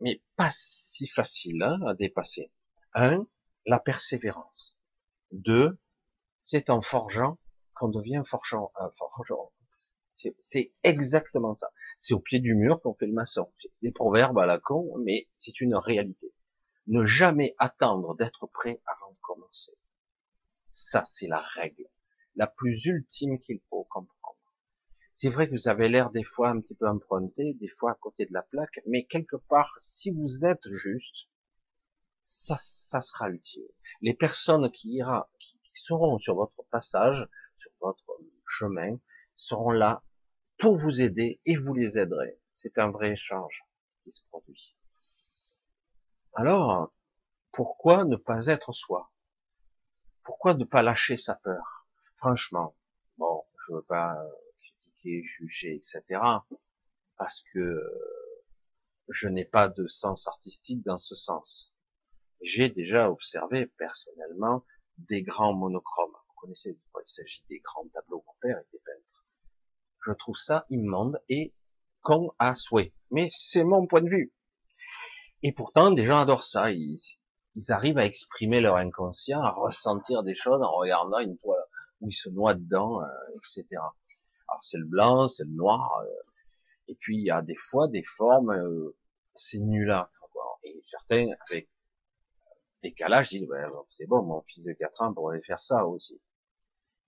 mais 0.00 0.22
pas 0.36 0.50
si 0.52 1.08
faciles 1.08 1.62
hein, 1.64 1.80
à 1.84 1.94
dépasser. 1.94 2.52
Un, 2.94 3.26
la 3.66 3.80
persévérance. 3.80 4.78
Deux, 5.32 5.78
c'est 6.42 6.70
en 6.70 6.82
forgeant 6.82 7.38
qu'on 7.74 7.88
devient 7.88 8.22
forgeant. 8.24 8.72
Euh, 8.80 8.88
forgeant. 8.96 9.52
C'est 10.38 10.72
exactement 10.84 11.54
ça. 11.54 11.72
C'est 11.96 12.14
au 12.14 12.20
pied 12.20 12.38
du 12.38 12.54
mur 12.54 12.80
qu'on 12.80 12.94
fait 12.94 13.06
le 13.06 13.12
maçon. 13.12 13.52
Des 13.82 13.90
proverbes 13.90 14.38
à 14.38 14.46
la 14.46 14.58
con, 14.58 14.96
mais 14.98 15.28
c'est 15.38 15.60
une 15.60 15.74
réalité. 15.74 16.32
Ne 16.86 17.04
jamais 17.04 17.54
attendre 17.58 18.16
d'être 18.16 18.46
prêt 18.46 18.80
avant 18.86 19.12
de 19.12 19.18
commencer. 19.20 19.72
Ça, 20.70 21.02
c'est 21.04 21.26
la 21.26 21.40
règle, 21.40 21.88
la 22.36 22.46
plus 22.46 22.84
ultime 22.86 23.40
qu'il 23.40 23.60
faut 23.68 23.84
comprendre. 23.84 24.38
C'est 25.14 25.28
vrai 25.28 25.46
que 25.46 25.52
vous 25.52 25.68
avez 25.68 25.88
l'air 25.88 26.10
des 26.10 26.24
fois 26.24 26.48
un 26.50 26.60
petit 26.60 26.74
peu 26.74 26.88
emprunté, 26.88 27.54
des 27.54 27.68
fois 27.68 27.92
à 27.92 27.94
côté 27.94 28.24
de 28.24 28.32
la 28.32 28.42
plaque, 28.42 28.80
mais 28.86 29.04
quelque 29.04 29.36
part, 29.36 29.76
si 29.78 30.10
vous 30.10 30.44
êtes 30.44 30.66
juste, 30.68 31.28
ça, 32.24 32.56
ça 32.56 33.00
sera 33.00 33.28
utile. 33.30 33.68
Les 34.00 34.14
personnes 34.14 34.70
qui, 34.70 34.88
ira, 34.94 35.30
qui, 35.38 35.58
seront 35.80 36.18
sur 36.18 36.34
votre 36.34 36.62
passage, 36.70 37.26
sur 37.58 37.70
votre 37.80 38.18
chemin, 38.46 38.98
seront 39.36 39.70
là 39.70 40.02
pour 40.58 40.76
vous 40.76 41.00
aider 41.00 41.40
et 41.46 41.56
vous 41.56 41.74
les 41.74 41.98
aiderez. 41.98 42.38
C'est 42.54 42.78
un 42.78 42.90
vrai 42.90 43.12
échange 43.12 43.64
qui 44.04 44.12
se 44.12 44.24
produit. 44.26 44.76
Alors, 46.34 46.92
pourquoi 47.52 48.04
ne 48.04 48.16
pas 48.16 48.46
être 48.46 48.72
soi? 48.72 49.12
Pourquoi 50.22 50.54
ne 50.54 50.64
pas 50.64 50.82
lâcher 50.82 51.16
sa 51.16 51.34
peur? 51.34 51.86
Franchement, 52.16 52.76
bon, 53.18 53.44
je 53.66 53.74
veux 53.74 53.82
pas 53.82 54.16
juger, 55.04 55.74
etc. 55.74 56.20
Parce 57.16 57.42
que 57.52 57.82
je 59.08 59.28
n'ai 59.28 59.44
pas 59.44 59.68
de 59.68 59.86
sens 59.88 60.26
artistique 60.26 60.82
dans 60.84 60.96
ce 60.96 61.14
sens. 61.14 61.74
J'ai 62.42 62.68
déjà 62.68 63.10
observé 63.10 63.66
personnellement 63.66 64.64
des 65.08 65.22
grands 65.22 65.54
monochromes. 65.54 66.12
Vous 66.12 66.34
connaissez, 66.40 66.70
il 66.70 67.02
s'agit 67.06 67.44
des 67.48 67.60
grands 67.60 67.86
tableaux. 67.88 68.24
Mon 68.26 68.34
père 68.40 68.58
était 68.58 68.82
peintre. 68.84 69.24
Je 70.04 70.12
trouve 70.12 70.36
ça 70.36 70.66
immonde 70.70 71.20
et 71.28 71.54
con 72.02 72.32
à 72.38 72.54
souhait. 72.54 72.92
Mais 73.10 73.28
c'est 73.30 73.64
mon 73.64 73.86
point 73.86 74.02
de 74.02 74.08
vue. 74.08 74.32
Et 75.42 75.52
pourtant, 75.52 75.90
des 75.90 76.04
gens 76.04 76.18
adorent 76.18 76.42
ça. 76.42 76.70
Ils, 76.70 76.98
ils 77.54 77.72
arrivent 77.72 77.98
à 77.98 78.06
exprimer 78.06 78.60
leur 78.60 78.76
inconscient, 78.76 79.42
à 79.42 79.50
ressentir 79.50 80.22
des 80.22 80.34
choses 80.34 80.62
en 80.62 80.72
regardant 80.72 81.18
une 81.18 81.38
toile 81.38 81.64
où 82.00 82.08
ils 82.08 82.14
se 82.14 82.28
noient 82.30 82.54
dedans, 82.54 83.02
euh, 83.02 83.06
etc. 83.36 83.66
Alors 83.72 84.62
c'est 84.62 84.78
le 84.78 84.86
blanc, 84.86 85.28
c'est 85.28 85.44
le 85.44 85.52
noir, 85.52 86.02
euh, 86.02 86.32
et 86.88 86.96
puis 86.96 87.16
il 87.16 87.24
y 87.24 87.30
a 87.30 87.42
des 87.42 87.56
fois 87.56 87.88
des 87.88 88.02
formes, 88.02 88.50
euh, 88.50 88.96
c'est 89.34 89.60
nulâtre. 89.60 90.18
Et 90.64 90.80
certains, 90.90 91.26
avec 91.48 91.68
décalage, 92.82 93.30
disent, 93.30 93.48
ben, 93.48 93.70
c'est 93.90 94.06
bon, 94.06 94.22
mon 94.22 94.42
fils 94.42 94.64
de 94.64 94.72
4 94.72 95.02
ans 95.02 95.14
pourrait 95.14 95.40
faire 95.42 95.62
ça 95.62 95.86
aussi. 95.86 96.20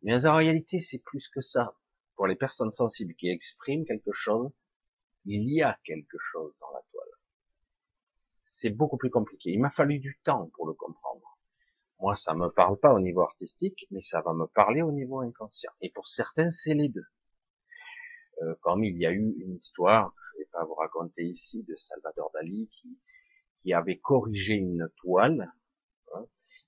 Mais 0.03 0.27
en 0.27 0.37
réalité, 0.37 0.81
c'est 0.81 1.03
plus 1.03 1.29
que 1.29 1.41
ça. 1.41 1.75
Pour 2.17 2.27
les 2.27 2.37
personnes 2.37 2.71
sensibles 2.71 3.15
qui 3.15 3.29
expriment 3.29 3.85
quelque 3.85 4.13
chose, 4.13 4.51
il 5.25 5.49
y 5.49 5.63
a 5.63 5.79
quelque 5.85 6.19
chose 6.19 6.55
dans 6.61 6.71
la 6.73 6.81
toile. 6.93 7.09
C'est 8.45 8.71
beaucoup 8.71 8.99
plus 8.99 9.11
compliqué. 9.11 9.51
Il 9.51 9.61
m'a 9.61 9.71
fallu 9.71 9.99
du 9.99 10.19
temps 10.23 10.51
pour 10.55 10.67
le 10.67 10.75
comprendre. 10.75 11.39
Moi, 12.01 12.15
ça 12.15 12.35
me 12.35 12.49
parle 12.51 12.79
pas 12.79 12.93
au 12.93 13.01
niveau 13.01 13.23
artistique, 13.23 13.87
mais 13.91 14.01
ça 14.01 14.21
va 14.21 14.35
me 14.35 14.47
parler 14.47 14.83
au 14.83 14.93
niveau 14.93 15.21
inconscient. 15.21 15.73
Et 15.81 15.91
pour 15.91 16.07
certains, 16.07 16.51
c'est 16.51 16.75
les 16.75 16.89
deux. 16.89 17.07
Euh, 18.43 18.55
comme 18.61 18.85
il 18.85 18.99
y 18.99 19.07
a 19.07 19.13
eu 19.13 19.35
une 19.39 19.55
histoire, 19.55 20.15
je 20.33 20.41
vais 20.41 20.49
pas 20.53 20.65
vous 20.65 20.75
raconter 20.75 21.25
ici, 21.25 21.63
de 21.63 21.77
Salvador 21.77 22.31
Dali 22.35 22.69
qui, 22.69 22.99
qui 23.59 23.73
avait 23.73 23.99
corrigé 23.99 24.55
une 24.55 24.89
toile, 24.97 25.51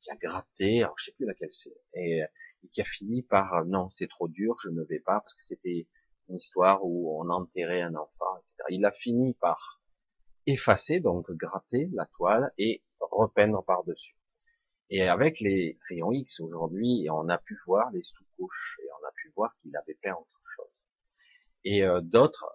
qui 0.00 0.10
a 0.10 0.16
gratté, 0.16 0.82
alors 0.82 0.98
je 0.98 1.06
sais 1.06 1.12
plus 1.12 1.26
laquelle 1.26 1.50
c'est, 1.50 1.76
et, 1.94 2.22
qui 2.72 2.80
a 2.80 2.84
fini 2.84 3.22
par 3.22 3.64
non, 3.64 3.90
c'est 3.90 4.08
trop 4.08 4.28
dur, 4.28 4.56
je 4.62 4.70
ne 4.70 4.82
vais 4.82 4.98
pas, 4.98 5.20
parce 5.20 5.34
que 5.34 5.44
c'était 5.44 5.86
une 6.28 6.36
histoire 6.36 6.84
où 6.84 7.20
on 7.20 7.30
enterrait 7.30 7.82
un 7.82 7.94
enfant, 7.94 8.36
etc. 8.38 8.56
Il 8.70 8.84
a 8.84 8.92
fini 8.92 9.34
par 9.34 9.80
effacer, 10.46 11.00
donc 11.00 11.30
gratter 11.30 11.88
la 11.92 12.06
toile 12.16 12.52
et 12.58 12.82
repeindre 12.98 13.64
par-dessus. 13.64 14.16
Et 14.90 15.02
avec 15.08 15.40
les 15.40 15.78
rayons 15.88 16.12
X 16.12 16.40
aujourd'hui, 16.40 17.08
on 17.10 17.28
a 17.28 17.38
pu 17.38 17.56
voir 17.66 17.90
les 17.92 18.02
sous-couches 18.02 18.80
et 18.82 18.88
on 19.00 19.06
a 19.06 19.12
pu 19.12 19.32
voir 19.36 19.56
qu'il 19.60 19.76
avait 19.76 19.98
peint 20.02 20.14
autre 20.14 20.40
chose 20.56 20.70
et 21.66 21.82
euh, 21.82 22.00
d'autres, 22.00 22.46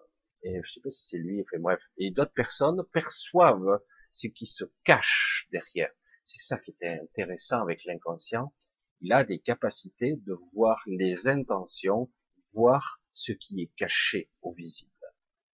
et 0.42 0.60
je 0.64 0.72
sais 0.72 0.80
pas 0.80 0.90
si 0.90 1.10
c'est 1.10 1.18
lui, 1.18 1.42
enfin 1.42 1.60
bref, 1.60 1.82
et 1.98 2.12
d'autres 2.12 2.34
personnes 2.34 2.82
perçoivent 2.94 3.82
ce 4.10 4.28
qui 4.28 4.46
se 4.46 4.64
cache 4.86 5.48
derrière. 5.52 5.92
C'est 6.24 6.44
ça 6.44 6.60
qui 6.60 6.72
était 6.72 7.00
intéressant 7.02 7.62
avec 7.62 7.84
l'inconscient. 7.86 8.54
Il 9.02 9.12
a 9.14 9.24
des 9.24 9.40
capacités 9.40 10.16
de 10.18 10.38
voir 10.54 10.82
les 10.86 11.28
intentions, 11.28 12.12
voir 12.54 13.02
ce 13.14 13.32
qui 13.32 13.62
est 13.62 13.72
caché 13.76 14.30
au 14.42 14.54
visible. 14.54 14.92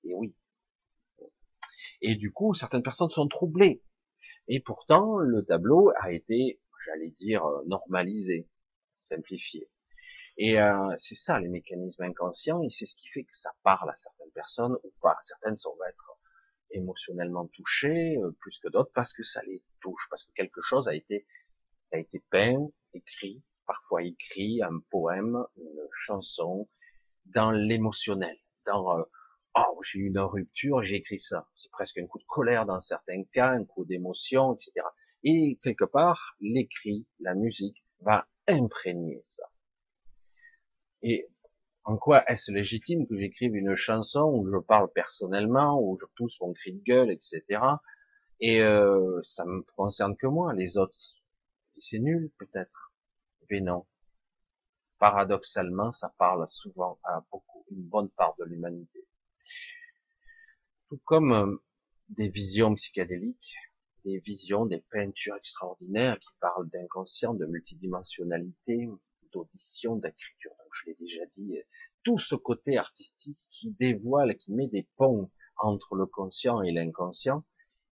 Et 0.04 0.14
oui. 0.14 0.36
Et 2.02 2.16
du 2.16 2.32
coup, 2.32 2.54
certaines 2.54 2.84
personnes 2.84 3.10
sont 3.10 3.28
troublées. 3.28 3.82
Et 4.48 4.60
pourtant, 4.60 5.18
le 5.18 5.44
tableau 5.44 5.92
a 6.00 6.12
été, 6.12 6.62
j'allais 6.86 7.12
dire, 7.20 7.44
normalisé, 7.66 8.48
simplifié. 8.96 9.70
Et 10.38 10.62
euh, 10.62 10.94
c'est 10.98 11.16
ça 11.16 11.40
les 11.40 11.50
mécanismes 11.50 12.04
inconscients, 12.04 12.62
et 12.62 12.70
c'est 12.70 12.86
ce 12.86 12.96
qui 12.96 13.08
fait 13.08 13.24
que 13.24 13.36
ça 13.36 13.52
parle 13.64 13.90
à 13.90 13.96
certaines 13.96 14.32
personnes 14.32 14.78
ou 14.84 14.94
pas. 15.02 15.18
Certaines 15.24 15.56
vont 15.66 15.78
être 15.90 16.07
émotionnellement 16.78 17.48
touchées 17.48 18.18
euh, 18.18 18.32
plus 18.40 18.60
que 18.60 18.70
d'autres 18.70 18.92
parce 18.94 19.14
que 19.14 19.24
ça 19.24 19.42
les 19.44 19.62
touche, 19.82 20.08
parce 20.10 20.24
que 20.24 20.32
quelque 20.34 20.62
chose 20.62 20.88
a 20.88 20.96
été, 20.96 21.26
ça 21.84 21.98
a 21.98 22.00
été 22.00 22.24
peint, 22.30 22.68
écrit, 22.94 23.44
parfois 23.66 24.04
écrit 24.04 24.62
un 24.64 24.80
poème, 24.90 25.44
une 25.58 25.88
chanson, 25.92 26.70
dans 27.26 27.52
l'émotionnel, 27.52 28.38
dans 28.66 29.00
euh, 29.00 29.04
oh, 29.58 29.82
j'ai 29.84 30.00
eu 30.00 30.08
une 30.08 30.20
rupture, 30.20 30.82
j'ai 30.82 30.98
écrit 30.98 31.20
ça. 31.20 31.48
C'est 31.56 31.72
presque 31.72 31.98
un 31.98 32.08
coup 32.08 32.20
de 32.20 32.26
colère 32.28 32.66
dans 32.66 32.80
certains 32.80 33.24
cas, 33.34 33.50
un 33.50 33.66
coup 33.66 33.86
d'émotion, 33.86 34.56
etc. 34.56 34.86
Et 35.24 35.60
quelque 35.62 35.86
part, 35.86 36.36
l'écrit, 36.40 37.06
la 37.20 37.36
musique 37.36 37.84
va 38.00 38.28
imprégner 38.48 39.24
ça. 39.30 39.44
Et 41.02 41.28
en 41.88 41.96
quoi 41.96 42.30
est-ce 42.30 42.52
légitime 42.52 43.08
que 43.08 43.18
j'écrive 43.18 43.56
une 43.56 43.78
chanson 43.78 44.24
où 44.24 44.46
je 44.52 44.58
parle 44.58 44.92
personnellement, 44.92 45.82
où 45.82 45.98
je 45.98 46.06
pousse 46.18 46.38
mon 46.42 46.52
cri 46.52 46.74
de 46.74 46.84
gueule, 46.84 47.10
etc. 47.10 47.62
Et 48.42 48.62
euh, 48.62 49.22
ça 49.24 49.46
me 49.46 49.62
concerne 49.78 50.18
que 50.18 50.28
moi, 50.28 50.54
les 50.54 50.78
autres, 50.78 50.98
c'est 51.80 52.00
nul 52.00 52.30
peut-être. 52.40 52.92
Mais 53.50 53.62
non. 53.62 53.86
Paradoxalement, 55.00 55.92
ça 55.92 56.14
parle 56.18 56.46
souvent 56.50 57.00
à 57.06 57.24
beaucoup, 57.32 57.64
une 57.72 57.84
bonne 57.84 58.10
part 58.10 58.36
de 58.38 58.44
l'humanité. 58.44 59.08
Tout 60.90 61.00
comme 61.06 61.32
euh, 61.32 61.56
des 62.10 62.28
visions 62.28 62.76
psychédéliques, 62.76 63.56
des 64.04 64.20
visions, 64.20 64.66
des 64.66 64.84
peintures 64.92 65.38
extraordinaires 65.38 66.20
qui 66.20 66.34
parlent 66.42 66.68
d'inconscient, 66.68 67.34
de 67.34 67.46
multidimensionnalité, 67.46 68.90
d'audition, 69.34 69.96
d'écriture. 69.96 70.52
Donc 70.60 70.70
je 70.74 70.86
l'ai 70.88 70.96
déjà 70.96 71.26
dit, 71.34 71.58
tout 72.04 72.20
ce 72.20 72.36
côté 72.36 72.78
artistique 72.78 73.40
qui 73.50 73.72
dévoile, 73.72 74.36
qui 74.38 74.54
met 74.54 74.68
des 74.68 74.88
ponts 74.98 75.32
entre 75.58 75.96
le 75.96 76.06
conscient 76.06 76.62
et 76.62 76.72
l'inconscient, 76.72 77.44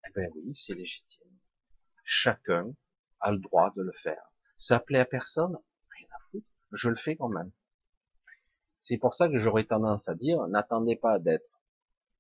eh 0.07 0.11
ben 0.13 0.29
oui, 0.35 0.55
c'est 0.55 0.73
légitime. 0.73 1.27
Chacun 2.03 2.73
a 3.19 3.31
le 3.31 3.39
droit 3.39 3.71
de 3.75 3.81
le 3.81 3.91
faire. 3.91 4.31
Ça 4.57 4.79
plaît 4.79 4.99
à 4.99 5.05
personne, 5.05 5.57
rien 5.97 6.07
à 6.11 6.19
foutre, 6.29 6.47
je 6.71 6.89
le 6.89 6.95
fais 6.95 7.15
quand 7.15 7.29
même. 7.29 7.51
C'est 8.73 8.97
pour 8.97 9.13
ça 9.15 9.27
que 9.27 9.37
j'aurais 9.37 9.65
tendance 9.65 10.07
à 10.07 10.15
dire, 10.15 10.47
n'attendez 10.47 10.95
pas 10.95 11.17
d'être, 11.19 11.61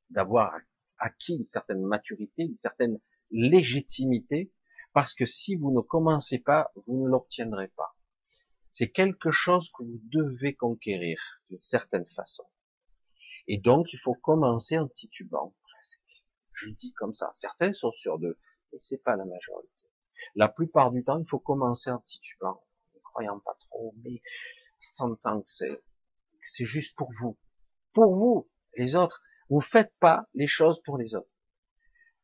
d'avoir 0.09 0.57
acquis 0.97 1.35
une 1.35 1.45
certaine 1.45 1.83
maturité, 1.83 2.43
une 2.43 2.57
certaine 2.57 2.99
légitimité, 3.31 4.51
parce 4.93 5.13
que 5.13 5.25
si 5.25 5.55
vous 5.55 5.71
ne 5.71 5.81
commencez 5.81 6.39
pas, 6.39 6.71
vous 6.87 7.03
ne 7.03 7.09
l'obtiendrez 7.09 7.67
pas. 7.69 7.94
C'est 8.77 8.91
quelque 8.91 9.31
chose 9.31 9.71
que 9.71 9.83
vous 9.83 10.01
devez 10.11 10.53
conquérir 10.53 11.17
d'une 11.49 11.61
certaine 11.61 12.05
façon. 12.05 12.43
Et 13.47 13.57
donc, 13.57 13.93
il 13.93 13.99
faut 13.99 14.15
commencer 14.15 14.77
en 14.77 14.89
titubant, 14.89 15.55
presque. 15.61 16.25
Je 16.51 16.71
dis 16.71 16.91
comme 16.91 17.15
ça. 17.15 17.31
Certains 17.35 17.71
sont 17.71 17.93
sûrs 17.93 18.19
d'eux, 18.19 18.37
mais 18.73 18.79
c'est 18.81 19.01
pas 19.01 19.15
la 19.15 19.23
majorité. 19.23 19.71
La 20.35 20.49
plupart 20.49 20.91
du 20.91 21.05
temps, 21.05 21.17
il 21.19 21.25
faut 21.25 21.39
commencer 21.39 21.89
en 21.89 21.99
titubant, 21.99 22.61
ne 22.95 22.99
croyant 22.99 23.39
pas 23.39 23.55
trop, 23.61 23.95
mais 24.03 24.21
sentant 24.77 25.39
que 25.39 25.49
c'est, 25.49 25.69
que 25.69 26.41
c'est 26.41 26.65
juste 26.65 26.97
pour 26.97 27.13
vous. 27.13 27.37
Pour 27.93 28.13
vous, 28.13 28.49
les 28.75 28.97
autres. 28.97 29.23
Vous 29.47 29.61
faites 29.61 29.93
pas 30.01 30.27
les 30.33 30.47
choses 30.47 30.81
pour 30.83 30.97
les 30.97 31.15
autres 31.15 31.29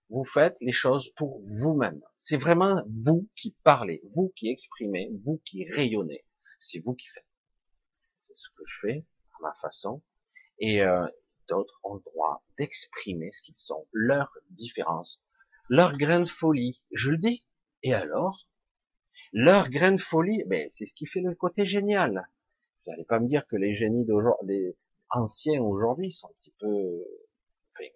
vous 0.09 0.25
faites 0.25 0.57
les 0.59 0.73
choses 0.73 1.13
pour 1.15 1.41
vous-même. 1.45 2.01
C'est 2.17 2.35
vraiment 2.35 2.83
vous 2.89 3.29
qui 3.37 3.55
parlez, 3.63 4.01
vous 4.13 4.33
qui 4.35 4.49
exprimez, 4.49 5.09
vous 5.23 5.41
qui 5.45 5.63
rayonnez. 5.71 6.25
C'est 6.63 6.79
vous 6.79 6.93
qui 6.93 7.07
faites. 7.07 7.25
C'est 8.21 8.35
ce 8.35 8.49
que 8.55 8.63
je 8.65 8.79
fais 8.81 9.05
à 9.33 9.41
ma 9.41 9.53
façon. 9.55 10.01
Et 10.59 10.83
euh, 10.83 11.07
d'autres 11.49 11.79
ont 11.83 11.95
le 11.95 12.01
droit 12.01 12.43
d'exprimer 12.57 13.31
ce 13.31 13.41
qu'ils 13.41 13.57
sont, 13.57 13.87
leur 13.91 14.31
différence, 14.51 15.21
leur 15.69 15.97
grain 15.97 16.19
de 16.19 16.29
folie. 16.29 16.81
Je 16.91 17.11
le 17.11 17.17
dis. 17.17 17.43
Et 17.83 17.93
alors? 17.93 18.47
Leur 19.33 19.69
grain 19.69 19.93
de 19.93 20.01
folie, 20.01 20.43
ben, 20.45 20.67
c'est 20.69 20.85
ce 20.85 20.93
qui 20.93 21.07
fait 21.07 21.21
le 21.21 21.33
côté 21.33 21.65
génial. 21.65 22.29
Vous 22.85 22.91
n'allez 22.91 23.05
pas 23.05 23.19
me 23.19 23.27
dire 23.27 23.47
que 23.47 23.55
les 23.55 23.73
génies 23.73 24.05
d'aujourd'hui, 24.05 24.75
anciens 25.09 25.61
aujourd'hui 25.61 26.11
sont 26.11 26.27
un 26.27 26.33
petit 26.39 26.53
peu, 26.59 27.03
enfin, 27.71 27.89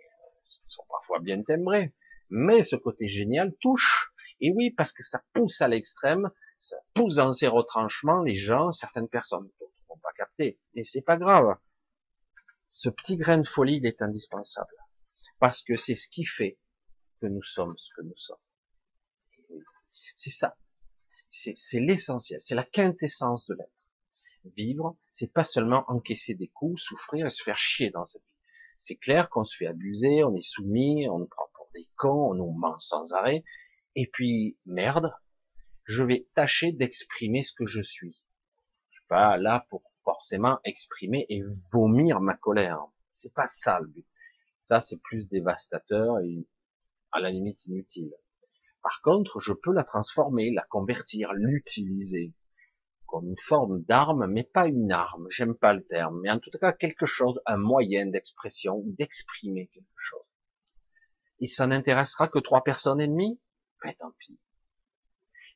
sont 0.68 0.86
parfois 0.90 1.20
bien 1.20 1.42
timbrés 1.44 1.94
mais 2.30 2.64
ce 2.64 2.76
côté 2.76 3.08
génial 3.08 3.54
touche. 3.62 4.12
Et 4.42 4.52
oui, 4.52 4.72
parce 4.72 4.92
que 4.92 5.04
ça 5.04 5.24
pousse 5.34 5.62
à 5.62 5.68
l'extrême, 5.68 6.30
ça 6.58 6.78
pousse 6.94 7.16
dans 7.16 7.32
ses 7.32 7.48
retranchements 7.48 8.22
les 8.22 8.38
gens, 8.38 8.72
certaines 8.72 9.10
personnes 9.10 9.44
ne 9.44 9.66
vont 9.90 9.98
pas 10.02 10.12
capter, 10.14 10.60
mais 10.74 10.84
c'est 10.84 11.02
pas 11.02 11.18
grave. 11.18 11.58
Ce 12.68 12.90
petit 12.90 13.18
grain 13.18 13.38
de 13.38 13.48
folie, 13.48 13.78
il 13.78 13.86
est 13.86 14.02
indispensable, 14.02 14.76
parce 15.40 15.62
que 15.62 15.76
c'est 15.76 15.96
ce 15.96 16.08
qui 16.08 16.26
fait 16.26 16.58
que 17.22 17.28
nous 17.28 17.44
sommes 17.44 17.78
ce 17.78 17.90
que 17.96 18.02
nous 18.02 18.18
sommes. 18.18 18.38
C'est 20.16 20.30
ça. 20.30 20.58
C'est 21.30 21.80
l'essentiel, 21.80 22.40
c'est 22.40 22.56
la 22.56 22.64
quintessence 22.64 23.48
de 23.48 23.56
l'être. 23.56 23.72
Vivre, 24.56 24.96
c'est 25.10 25.34
pas 25.34 25.44
seulement 25.44 25.84
encaisser 25.88 26.36
des 26.36 26.48
coups, 26.50 26.82
souffrir 26.82 27.26
et 27.26 27.30
se 27.30 27.44
faire 27.44 27.58
chier 27.58 27.90
dans 27.90 28.06
cette 28.06 28.22
vie. 28.22 28.28
C'est 28.78 28.96
clair 28.96 29.30
qu'on 29.30 29.44
se 29.44 29.58
fait 29.58 29.68
abuser, 29.68 30.24
on 30.24 30.36
est 30.36 30.48
soumis, 30.48 31.10
on 31.10 31.20
ne 31.20 31.26
prend 31.26 31.46
des 31.76 31.88
cons, 31.98 32.32
on 32.32 32.34
nous 32.36 32.52
ment 32.52 32.80
sans 32.80 33.14
arrêt. 33.14 33.44
Et 33.96 34.08
puis, 34.08 34.58
merde, 34.66 35.14
je 35.86 36.04
vais 36.04 36.28
tâcher 36.34 36.72
d'exprimer 36.72 37.44
ce 37.44 37.54
que 37.54 37.66
je 37.66 37.82
suis. 37.82 38.24
Je 38.90 38.96
suis 38.96 39.08
pas 39.08 39.38
là 39.38 39.66
pour 39.70 39.84
forcément 40.04 40.60
exprimer 40.64 41.26
et 41.30 41.42
vomir 41.72 42.20
ma 42.20 42.36
colère. 42.36 42.86
C'est 43.14 43.34
pas 43.34 43.46
ça 43.46 43.80
le 43.80 43.88
but. 43.88 44.06
Ça, 44.62 44.80
c'est 44.80 45.02
plus 45.02 45.28
dévastateur 45.28 46.20
et 46.20 46.46
à 47.12 47.20
la 47.20 47.30
limite 47.30 47.66
inutile. 47.66 48.14
Par 48.82 49.02
contre, 49.02 49.40
je 49.40 49.54
peux 49.54 49.72
la 49.72 49.84
transformer, 49.84 50.52
la 50.52 50.64
convertir, 50.64 51.34
l'utiliser 51.34 52.34
comme 53.08 53.30
une 53.30 53.40
forme 53.40 53.84
d'arme, 53.84 54.28
mais 54.28 54.44
pas 54.44 54.68
une 54.68 54.92
arme. 54.92 55.28
J'aime 55.30 55.56
pas 55.56 55.74
le 55.74 55.86
terme, 55.86 56.20
mais 56.22 56.32
en 56.32 56.40
tout 56.40 56.52
cas 56.60 56.74
quelque 56.74 57.06
chose, 57.06 57.40
un 57.46 57.58
moyen 57.58 58.08
d'expression, 58.08 58.84
d'exprimer 58.86 59.68
quelque 59.68 59.86
chose 59.98 60.26
et 61.40 61.48
ça 61.48 61.68
n'intéressera 61.68 62.28
que 62.28 62.40
trois 62.40 62.64
personnes 62.64 63.02
et 63.02 63.08
demie, 63.08 63.40
ben 63.84 63.94
tant 64.00 64.12
pis. 64.20 64.40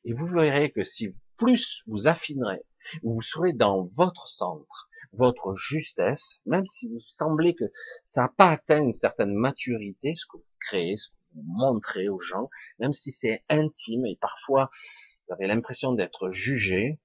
Et 0.04 0.12
vous 0.12 0.26
verrez 0.26 0.72
que 0.72 0.82
si 0.82 1.14
plus 1.36 1.82
vous 1.86 2.08
affinerez, 2.08 2.62
vous 3.02 3.22
serez 3.22 3.52
dans 3.52 3.84
votre 3.94 4.28
centre, 4.28 4.88
votre 5.12 5.54
justesse, 5.54 6.40
même 6.46 6.66
si 6.70 6.88
vous 6.88 7.00
semblez 7.00 7.54
que 7.54 7.64
ça 8.04 8.22
n'a 8.22 8.28
pas 8.28 8.50
atteint 8.50 8.82
une 8.82 8.92
certaine 8.92 9.34
maturité, 9.34 10.14
ce 10.14 10.26
que 10.26 10.36
vous 10.36 10.52
créez, 10.60 10.96
ce 10.96 11.10
que 11.10 11.14
vous 11.34 11.42
montrez 11.44 12.08
aux 12.08 12.20
gens, 12.20 12.48
même 12.78 12.92
si 12.92 13.12
c'est 13.12 13.44
intime 13.48 14.06
et 14.06 14.16
parfois 14.16 14.70
vous 15.26 15.34
avez 15.34 15.46
l'impression 15.46 15.92
d'être 15.92 16.30
jugé, 16.30 17.00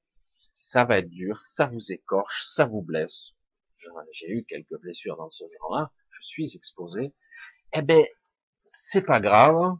ça 0.53 0.85
va 0.85 0.99
être 0.99 1.09
dur, 1.09 1.37
ça 1.37 1.67
vous 1.67 1.91
écorche, 1.91 2.45
ça 2.45 2.65
vous 2.65 2.81
blesse. 2.81 3.33
J'ai 4.13 4.29
eu 4.29 4.45
quelques 4.45 4.79
blessures 4.81 5.17
dans 5.17 5.29
ce 5.29 5.45
genre-là, 5.47 5.91
je 6.09 6.19
suis 6.23 6.55
exposé. 6.55 7.13
Eh 7.73 7.81
ben, 7.81 8.05
c'est 8.63 9.03
pas 9.03 9.19
grave, 9.19 9.77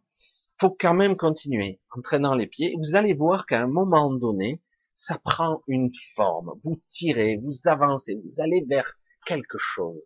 faut 0.66 0.76
quand 0.80 0.96
même 0.96 1.16
continuer 1.16 1.80
en 1.92 2.02
traînant 2.02 2.34
les 2.34 2.48
pieds. 2.48 2.76
Vous 2.80 2.96
allez 2.96 3.14
voir 3.14 3.46
qu'à 3.46 3.62
un 3.62 3.68
moment 3.68 4.12
donné, 4.12 4.64
ça 4.96 5.20
prend 5.20 5.62
une 5.68 5.92
forme. 6.16 6.60
Vous 6.64 6.82
tirez, 6.88 7.38
vous 7.38 7.68
avancez, 7.68 8.16
vous 8.16 8.42
allez 8.42 8.66
vers 8.68 8.98
quelque 9.28 9.60
chose 9.60 10.02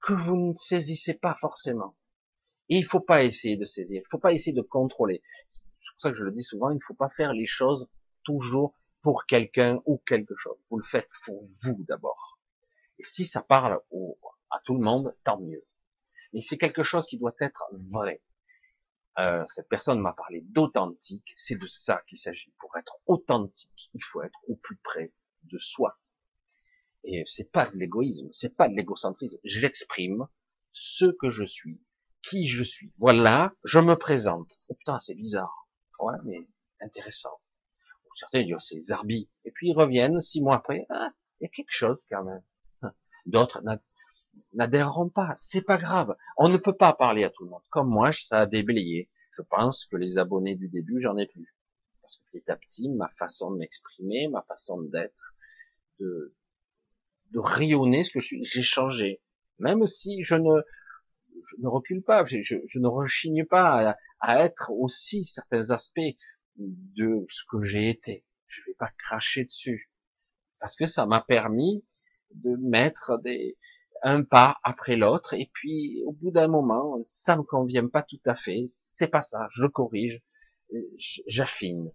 que 0.00 0.12
vous 0.12 0.34
ne 0.34 0.52
saisissez 0.52 1.14
pas 1.14 1.36
forcément. 1.36 1.94
Et 2.68 2.76
il 2.78 2.84
faut 2.84 2.98
pas 2.98 3.22
essayer 3.22 3.56
de 3.56 3.64
saisir, 3.64 4.02
il 4.04 4.10
faut 4.10 4.18
pas 4.18 4.32
essayer 4.32 4.52
de 4.52 4.62
contrôler. 4.62 5.22
C'est 5.48 5.60
pour 5.60 6.00
ça 6.00 6.10
que 6.10 6.16
je 6.16 6.24
le 6.24 6.32
dis 6.32 6.42
souvent, 6.42 6.70
il 6.70 6.76
ne 6.76 6.84
faut 6.84 6.94
pas 6.94 7.10
faire 7.10 7.32
les 7.32 7.46
choses 7.46 7.88
toujours 8.24 8.74
pour 9.02 9.26
quelqu'un 9.26 9.80
ou 9.86 9.98
quelque 10.08 10.34
chose. 10.36 10.58
Vous 10.70 10.78
le 10.78 10.84
faites 10.84 11.08
pour 11.24 11.40
vous 11.62 11.84
d'abord. 11.86 12.40
Et 12.98 13.04
si 13.04 13.26
ça 13.26 13.42
parle 13.42 13.78
à 14.50 14.58
tout 14.64 14.74
le 14.74 14.82
monde, 14.82 15.14
tant 15.22 15.40
mieux 15.40 15.64
mais 16.32 16.40
c'est 16.40 16.58
quelque 16.58 16.82
chose 16.82 17.06
qui 17.06 17.18
doit 17.18 17.34
être 17.40 17.64
vrai. 17.90 18.22
Euh, 19.18 19.44
cette 19.46 19.68
personne 19.68 20.00
m'a 20.00 20.12
parlé 20.12 20.40
d'authentique, 20.42 21.32
c'est 21.34 21.56
de 21.56 21.66
ça 21.66 22.02
qu'il 22.08 22.18
s'agit. 22.18 22.52
Pour 22.58 22.76
être 22.76 22.98
authentique, 23.06 23.90
il 23.94 24.02
faut 24.02 24.22
être 24.22 24.38
au 24.48 24.56
plus 24.56 24.76
près 24.76 25.12
de 25.44 25.58
soi. 25.58 25.98
Et 27.04 27.24
c'est 27.26 27.50
pas 27.50 27.68
de 27.68 27.76
l'égoïsme, 27.76 28.28
c'est 28.30 28.56
pas 28.56 28.68
de 28.68 28.74
l'égocentrisme. 28.74 29.38
J'exprime 29.42 30.28
ce 30.72 31.06
que 31.06 31.28
je 31.28 31.44
suis, 31.44 31.80
qui 32.22 32.48
je 32.48 32.62
suis. 32.62 32.92
Voilà, 32.98 33.54
je 33.64 33.80
me 33.80 33.96
présente. 33.96 34.60
Oh 34.68 34.74
putain, 34.74 34.98
c'est 34.98 35.14
bizarre. 35.14 35.68
Ouais, 35.98 36.14
mais 36.24 36.46
intéressant. 36.80 37.40
Certains 38.16 38.42
disent, 38.42 38.54
oh, 38.56 38.60
c'est 38.60 38.82
Zarbi. 38.82 39.30
Et 39.44 39.50
puis 39.50 39.70
ils 39.70 39.74
reviennent 39.76 40.20
six 40.20 40.42
mois 40.42 40.56
après. 40.56 40.86
Ah, 40.90 41.12
il 41.40 41.44
y 41.44 41.46
a 41.46 41.50
quelque 41.50 41.72
chose 41.72 41.98
quand 42.10 42.24
même. 42.24 42.42
D'autres 43.26 43.62
n'adhéreront 44.52 45.08
pas. 45.08 45.32
C'est 45.36 45.62
pas 45.62 45.78
grave. 45.78 46.16
On 46.36 46.48
ne 46.48 46.56
peut 46.56 46.76
pas 46.76 46.92
parler 46.92 47.24
à 47.24 47.30
tout 47.30 47.44
le 47.44 47.50
monde. 47.50 47.62
Comme 47.70 47.88
moi, 47.88 48.12
ça 48.12 48.40
a 48.40 48.46
déblayé. 48.46 49.10
Je 49.32 49.42
pense 49.42 49.84
que 49.84 49.96
les 49.96 50.18
abonnés 50.18 50.56
du 50.56 50.68
début, 50.68 51.00
j'en 51.00 51.16
ai 51.16 51.26
plus. 51.26 51.54
Parce 52.00 52.16
que 52.16 52.22
petit 52.30 52.50
à 52.50 52.56
petit, 52.56 52.88
ma 52.88 53.08
façon 53.18 53.50
de 53.52 53.58
m'exprimer, 53.58 54.28
ma 54.28 54.42
façon 54.42 54.82
d'être, 54.82 55.34
de, 55.98 56.34
de 57.30 57.38
rayonner 57.38 58.04
ce 58.04 58.10
que 58.10 58.20
je 58.20 58.26
suis, 58.26 58.44
j'ai 58.44 58.62
changé. 58.62 59.20
Même 59.58 59.86
si 59.86 60.24
je 60.24 60.34
ne, 60.34 60.62
je 61.46 61.56
ne 61.58 61.68
recule 61.68 62.02
pas, 62.02 62.24
je, 62.24 62.42
je, 62.42 62.78
ne 62.78 62.86
rechigne 62.88 63.44
pas 63.44 63.90
à, 63.90 63.96
à, 64.20 64.44
être 64.44 64.72
aussi 64.72 65.24
certains 65.24 65.70
aspects 65.70 66.00
de 66.56 67.26
ce 67.28 67.44
que 67.50 67.62
j'ai 67.62 67.88
été. 67.88 68.24
Je 68.48 68.62
vais 68.66 68.74
pas 68.74 68.90
cracher 68.98 69.44
dessus. 69.44 69.90
parce 70.58 70.76
que 70.76 70.86
ça 70.86 71.06
m'a 71.06 71.20
permis 71.20 71.84
de 72.34 72.56
mettre 72.56 73.18
des, 73.22 73.56
un 74.02 74.22
pas 74.22 74.58
après 74.64 74.96
l'autre, 74.96 75.34
et 75.34 75.50
puis 75.52 76.02
au 76.06 76.12
bout 76.12 76.30
d'un 76.30 76.48
moment, 76.48 77.00
ça 77.04 77.36
me 77.36 77.42
convient 77.42 77.88
pas 77.88 78.02
tout 78.02 78.20
à 78.26 78.34
fait, 78.34 78.64
c'est 78.68 79.08
pas 79.08 79.20
ça, 79.20 79.46
je 79.50 79.66
corrige, 79.66 80.22
j'affine. 81.26 81.92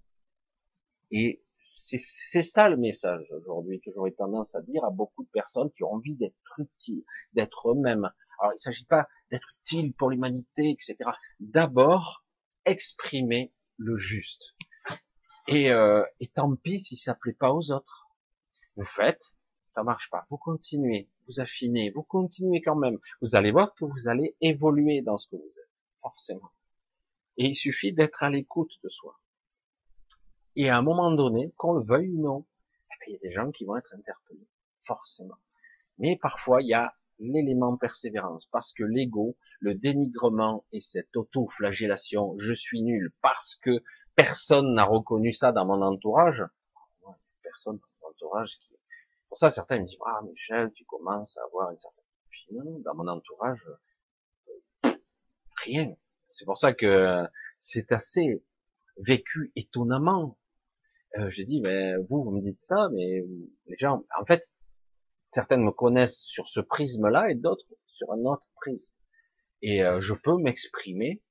Et 1.11 1.41
c'est 1.87 2.41
ça 2.41 2.69
le 2.69 2.77
message 2.77 3.25
aujourd'hui 3.31 3.79
que 3.81 3.91
j'aurais 3.93 4.11
tendance 4.11 4.55
à 4.55 4.61
dire 4.61 4.83
à 4.83 4.89
beaucoup 4.89 5.23
de 5.23 5.29
personnes 5.29 5.71
qui 5.71 5.83
ont 5.83 5.93
envie 5.93 6.15
d'être 6.15 6.35
utiles, 6.59 7.03
d'être 7.33 7.71
eux-mêmes. 7.71 8.09
Alors 8.39 8.53
il 8.53 8.55
ne 8.55 8.59
s'agit 8.59 8.85
pas 8.85 9.07
d'être 9.31 9.47
utile 9.61 9.93
pour 9.93 10.09
l'humanité, 10.09 10.71
etc. 10.71 10.97
D'abord, 11.39 12.25
exprimer 12.65 13.53
le 13.77 13.97
juste. 13.97 14.55
Et, 15.47 15.71
euh, 15.71 16.03
et 16.19 16.27
tant 16.27 16.55
pis 16.55 16.79
si 16.79 16.97
ça 16.97 17.13
plaît 17.13 17.33
pas 17.33 17.51
aux 17.51 17.71
autres. 17.71 18.07
Vous 18.75 18.85
faites, 18.85 19.35
ça 19.75 19.83
marche 19.83 20.09
pas. 20.09 20.25
Vous 20.29 20.38
continuez, 20.38 21.09
vous 21.27 21.41
affinez, 21.41 21.91
vous 21.91 22.03
continuez 22.03 22.61
quand 22.61 22.75
même. 22.75 22.97
Vous 23.21 23.35
allez 23.35 23.51
voir 23.51 23.75
que 23.75 23.83
vous 23.83 24.07
allez 24.07 24.35
évoluer 24.39 25.01
dans 25.01 25.17
ce 25.17 25.27
que 25.27 25.35
vous 25.35 25.59
êtes, 25.59 25.69
forcément. 26.01 26.51
Et 27.38 27.47
il 27.47 27.55
suffit 27.55 27.91
d'être 27.91 28.23
à 28.23 28.29
l'écoute 28.29 28.71
de 28.83 28.89
soi. 28.89 29.19
Et 30.55 30.69
à 30.69 30.77
un 30.77 30.81
moment 30.81 31.11
donné, 31.11 31.51
qu'on 31.57 31.73
le 31.73 31.83
veuille 31.83 32.09
ou 32.11 32.21
non, 32.21 32.45
eh 32.89 32.95
ben, 32.99 33.05
il 33.07 33.13
y 33.13 33.15
a 33.17 33.29
des 33.29 33.33
gens 33.33 33.51
qui 33.51 33.65
vont 33.65 33.75
être 33.75 33.93
interpellés, 33.93 34.47
forcément. 34.83 35.38
Mais 35.97 36.15
parfois, 36.15 36.61
il 36.61 36.69
y 36.69 36.73
a 36.73 36.95
l'élément 37.19 37.75
persévérance, 37.75 38.45
parce 38.47 38.71
que 38.71 38.83
l'ego, 38.83 39.35
le 39.59 39.75
dénigrement 39.75 40.65
et 40.71 40.79
cette 40.79 41.15
auto-flagellation, 41.17 42.38
je 42.38 42.53
suis 42.53 42.81
nul, 42.81 43.13
parce 43.21 43.55
que 43.55 43.83
personne 44.15 44.73
n'a 44.73 44.85
reconnu 44.85 45.33
ça 45.33 45.51
dans 45.51 45.65
mon 45.65 45.81
entourage, 45.81 46.43
personne 47.43 47.77
dans 47.77 47.88
mon 48.01 48.09
entourage 48.11 48.57
qui... 48.59 48.74
Pour 49.36 49.39
ça, 49.39 49.52
certains 49.52 49.80
me 49.80 49.86
disent, 49.86 49.98
ah 50.06 50.21
Michel, 50.24 50.71
tu 50.74 50.86
commences 50.86 51.38
à 51.38 51.43
avoir 51.43 51.71
une 51.71 51.78
certaine... 51.78 52.04
Non, 52.52 52.80
dans 52.80 52.95
mon 52.95 53.08
entourage, 53.10 53.65
rien. 55.63 55.93
C'est 56.30 56.45
pour 56.45 56.58
ça 56.58 56.74
que 56.74 57.26
c'est 57.58 57.91
assez 57.91 58.43
vécu 58.98 59.52
étonnamment 59.58 60.38
euh, 61.17 61.30
j'ai 61.30 61.45
dit, 61.45 61.62
mais 61.62 61.95
vous, 62.10 62.24
vous 62.24 62.32
me 62.32 62.41
dites 62.41 62.60
ça, 62.60 62.89
mais 62.93 63.24
les 63.67 63.78
gens, 63.78 64.06
en 64.19 64.26
fait, 64.26 64.54
certaines 65.32 65.63
me 65.63 65.71
connaissent 65.71 66.21
sur 66.21 66.48
ce 66.48 66.60
prisme-là 66.60 67.30
et 67.30 67.36
d'autres 67.36 67.65
sur 67.88 68.12
un 68.12 68.19
autre 68.26 68.45
prisme. 68.56 68.93
Et 69.62 69.84
euh, 69.84 70.00
je 70.02 70.13
peux 70.13 70.38
m'exprimer 70.38 71.21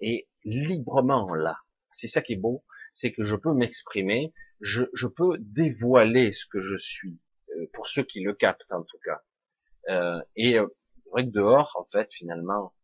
et 0.00 0.28
librement 0.44 1.34
là. 1.34 1.58
C'est 1.90 2.08
ça 2.08 2.22
qui 2.22 2.34
est 2.34 2.36
beau, 2.36 2.64
c'est 2.92 3.12
que 3.12 3.24
je 3.24 3.34
peux 3.34 3.52
m'exprimer, 3.52 4.32
je, 4.60 4.84
je, 4.92 5.08
peux 5.08 5.36
dévoiler 5.38 6.32
ce 6.32 6.46
que 6.46 6.60
je 6.60 6.76
suis, 6.76 7.18
euh, 7.18 7.33
pour 7.72 7.88
ceux 7.88 8.02
qui 8.02 8.20
le 8.20 8.34
captent 8.34 8.72
en 8.72 8.82
tout 8.82 8.98
cas. 9.04 9.22
Euh, 9.88 10.20
et 10.36 10.58
euh, 10.58 10.66
vrai 11.14 11.24
que 11.24 11.30
dehors, 11.30 11.76
en 11.78 11.84
fait, 11.84 12.12
finalement, 12.12 12.74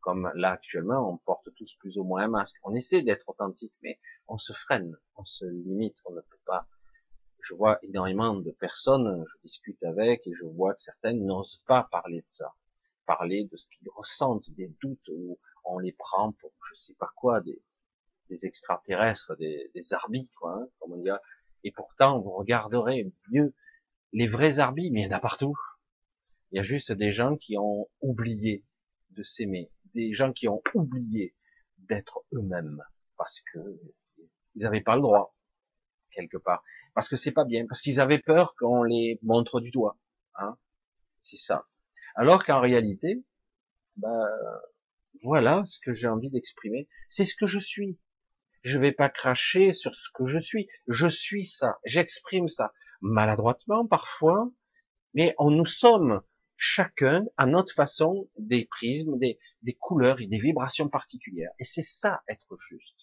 comme 0.00 0.30
là 0.34 0.50
actuellement, 0.50 1.08
on 1.08 1.16
porte 1.18 1.48
tous 1.54 1.74
plus 1.76 1.96
ou 1.96 2.04
moins 2.04 2.24
un 2.24 2.28
masque. 2.28 2.56
On 2.64 2.74
essaie 2.74 3.02
d'être 3.02 3.28
authentique, 3.28 3.72
mais 3.82 4.00
on 4.26 4.36
se 4.36 4.52
freine, 4.52 4.96
on 5.16 5.24
se 5.24 5.44
limite, 5.44 5.96
on 6.04 6.12
ne 6.12 6.20
peut 6.20 6.40
pas. 6.44 6.66
Je 7.40 7.54
vois 7.54 7.78
énormément 7.82 8.34
de 8.34 8.50
personnes, 8.50 9.24
je 9.24 9.42
discute 9.42 9.82
avec 9.84 10.26
et 10.26 10.34
je 10.34 10.44
vois 10.44 10.74
que 10.74 10.80
certaines 10.80 11.24
n'osent 11.24 11.62
pas 11.66 11.84
parler 11.84 12.20
de 12.20 12.28
ça, 12.28 12.52
parler 13.06 13.44
de 13.44 13.56
ce 13.56 13.68
qu'ils 13.68 13.88
ressentent, 13.94 14.50
des 14.50 14.68
doutes 14.82 15.08
où 15.08 15.38
on 15.64 15.78
les 15.78 15.92
prend 15.92 16.32
pour 16.32 16.50
je 16.68 16.74
sais 16.74 16.94
pas 16.94 17.10
quoi, 17.16 17.40
des, 17.40 17.62
des 18.28 18.44
extraterrestres, 18.44 19.36
des, 19.36 19.70
des 19.72 19.94
arbitres, 19.94 20.44
hein, 20.46 20.66
comme 20.80 20.94
on 20.94 20.98
dit. 20.98 21.10
Et 21.62 21.70
pourtant, 21.70 22.20
vous 22.20 22.32
regarderez 22.32 23.10
mieux 23.30 23.54
les 24.12 24.26
vrais 24.26 24.58
arbitres, 24.58 24.92
mais 24.92 25.02
il 25.02 25.06
y 25.06 25.08
en 25.08 25.16
a 25.16 25.20
partout. 25.20 25.54
Il 26.50 26.56
y 26.56 26.60
a 26.60 26.62
juste 26.62 26.92
des 26.92 27.12
gens 27.12 27.36
qui 27.36 27.56
ont 27.58 27.88
oublié 28.00 28.64
de 29.10 29.22
s'aimer, 29.22 29.70
des 29.94 30.14
gens 30.14 30.32
qui 30.32 30.48
ont 30.48 30.62
oublié 30.74 31.34
d'être 31.78 32.20
eux-mêmes 32.32 32.82
parce 33.16 33.40
que 33.52 33.58
ils 34.54 34.62
n'avaient 34.62 34.80
pas 34.80 34.96
le 34.96 35.02
droit 35.02 35.34
quelque 36.12 36.38
part, 36.38 36.64
parce 36.94 37.08
que 37.08 37.16
c'est 37.16 37.32
pas 37.32 37.44
bien, 37.44 37.66
parce 37.66 37.80
qu'ils 37.82 38.00
avaient 38.00 38.18
peur 38.18 38.54
qu'on 38.58 38.82
les 38.82 39.18
montre 39.22 39.60
du 39.60 39.70
doigt, 39.70 39.98
hein, 40.34 40.56
c'est 41.20 41.36
ça. 41.36 41.68
Alors 42.14 42.44
qu'en 42.44 42.60
réalité, 42.60 43.22
ben, 43.96 44.26
voilà 45.22 45.64
ce 45.66 45.78
que 45.78 45.92
j'ai 45.92 46.08
envie 46.08 46.30
d'exprimer, 46.30 46.88
c'est 47.08 47.24
ce 47.24 47.36
que 47.36 47.46
je 47.46 47.58
suis. 47.58 47.98
Je 48.62 48.78
vais 48.78 48.92
pas 48.92 49.08
cracher 49.08 49.72
sur 49.72 49.94
ce 49.94 50.08
que 50.14 50.26
je 50.26 50.38
suis, 50.38 50.68
je 50.88 51.06
suis 51.06 51.44
ça, 51.44 51.78
j'exprime 51.84 52.48
ça, 52.48 52.72
maladroitement 53.00 53.86
parfois, 53.86 54.50
mais 55.14 55.34
on 55.38 55.50
nous 55.50 55.66
sommes 55.66 56.22
chacun 56.56 57.24
à 57.36 57.46
notre 57.46 57.72
façon 57.72 58.28
des 58.36 58.66
prismes, 58.66 59.18
des, 59.18 59.38
des 59.62 59.74
couleurs 59.74 60.20
et 60.20 60.26
des 60.26 60.40
vibrations 60.40 60.88
particulières. 60.88 61.52
Et 61.58 61.64
c'est 61.64 61.82
ça 61.82 62.22
être 62.28 62.56
juste. 62.68 62.96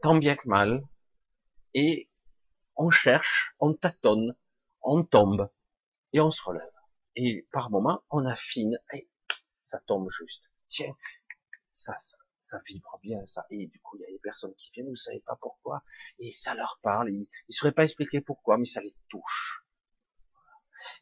Tant 0.00 0.16
bien 0.16 0.36
que 0.36 0.48
mal. 0.48 0.82
Et 1.74 2.08
on 2.76 2.90
cherche, 2.90 3.54
on 3.58 3.74
tâtonne, 3.74 4.34
on 4.82 5.04
tombe 5.04 5.50
et 6.12 6.20
on 6.20 6.30
se 6.30 6.42
relève. 6.42 6.62
Et 7.16 7.46
par 7.52 7.70
moments, 7.70 8.02
on 8.10 8.24
affine 8.24 8.78
et 8.92 9.08
ça 9.60 9.80
tombe 9.86 10.08
juste. 10.10 10.50
Tiens, 10.68 10.94
ça, 11.72 11.94
ça, 11.98 12.16
ça 12.40 12.60
vibre 12.66 12.98
bien, 13.02 13.24
ça. 13.26 13.46
Et 13.50 13.66
du 13.66 13.80
coup, 13.80 13.96
il 13.96 14.02
y 14.02 14.04
a 14.04 14.10
des 14.10 14.18
personnes 14.18 14.54
qui 14.54 14.70
viennent, 14.72 14.88
vous 14.88 14.96
savez 14.96 15.20
pas 15.20 15.36
pourquoi, 15.40 15.82
et 16.18 16.30
ça 16.30 16.54
leur 16.54 16.78
parle. 16.82 17.12
Ils, 17.12 17.28
ne 17.48 17.52
sauraient 17.52 17.72
pas 17.72 17.84
expliquer 17.84 18.20
pourquoi, 18.20 18.58
mais 18.58 18.64
ça 18.64 18.80
les 18.80 18.94
touche. 19.08 19.64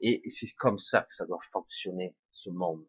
Et 0.00 0.22
c'est 0.28 0.52
comme 0.58 0.78
ça 0.78 1.02
que 1.02 1.14
ça 1.14 1.26
doit 1.26 1.40
fonctionner, 1.52 2.16
ce 2.32 2.50
monde. 2.50 2.86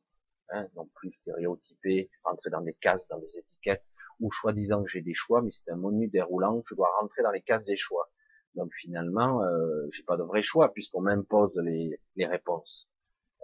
Hein, 0.51 0.67
non 0.75 0.89
plus 0.95 1.11
stéréotypé, 1.11 2.09
rentrer 2.23 2.49
dans 2.49 2.61
des 2.61 2.73
cases, 2.73 3.07
dans 3.07 3.19
des 3.19 3.37
étiquettes, 3.37 3.85
ou 4.19 4.31
soi-disant 4.31 4.83
que 4.83 4.89
j'ai 4.89 5.01
des 5.01 5.13
choix, 5.13 5.43
mais 5.43 5.51
c'est 5.51 5.69
un 5.69 5.75
menu 5.75 6.07
déroulant, 6.07 6.63
je 6.65 6.73
dois 6.73 6.89
rentrer 6.99 7.21
dans 7.21 7.31
les 7.31 7.43
cases 7.43 7.63
des 7.65 7.77
choix. 7.77 8.09
Donc 8.55 8.71
finalement, 8.73 9.43
euh, 9.43 9.87
j'ai 9.93 10.01
pas 10.01 10.17
de 10.17 10.23
vrai 10.23 10.41
choix 10.41 10.73
puisqu'on 10.73 11.01
m'impose 11.01 11.59
les, 11.63 12.01
les 12.15 12.25
réponses. 12.25 12.89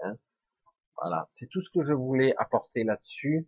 Hein 0.04 0.18
voilà, 0.98 1.28
c'est 1.32 1.48
tout 1.48 1.62
ce 1.62 1.70
que 1.70 1.86
je 1.86 1.94
voulais 1.94 2.34
apporter 2.38 2.84
là-dessus. 2.84 3.48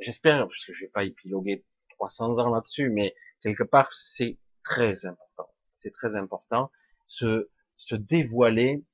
J'espère, 0.00 0.46
parce 0.46 0.64
que 0.64 0.72
je 0.72 0.84
vais 0.84 0.90
pas 0.90 1.04
épiloguer 1.04 1.64
300 1.90 2.38
ans 2.38 2.50
là-dessus, 2.50 2.90
mais 2.90 3.14
quelque 3.42 3.64
part 3.64 3.90
c'est 3.92 4.38
très 4.62 5.06
important. 5.06 5.52
C'est 5.76 5.92
très 5.92 6.16
important. 6.16 6.70
Ce, 7.06 7.50
se 7.76 7.94
dévoiler, 7.94 8.84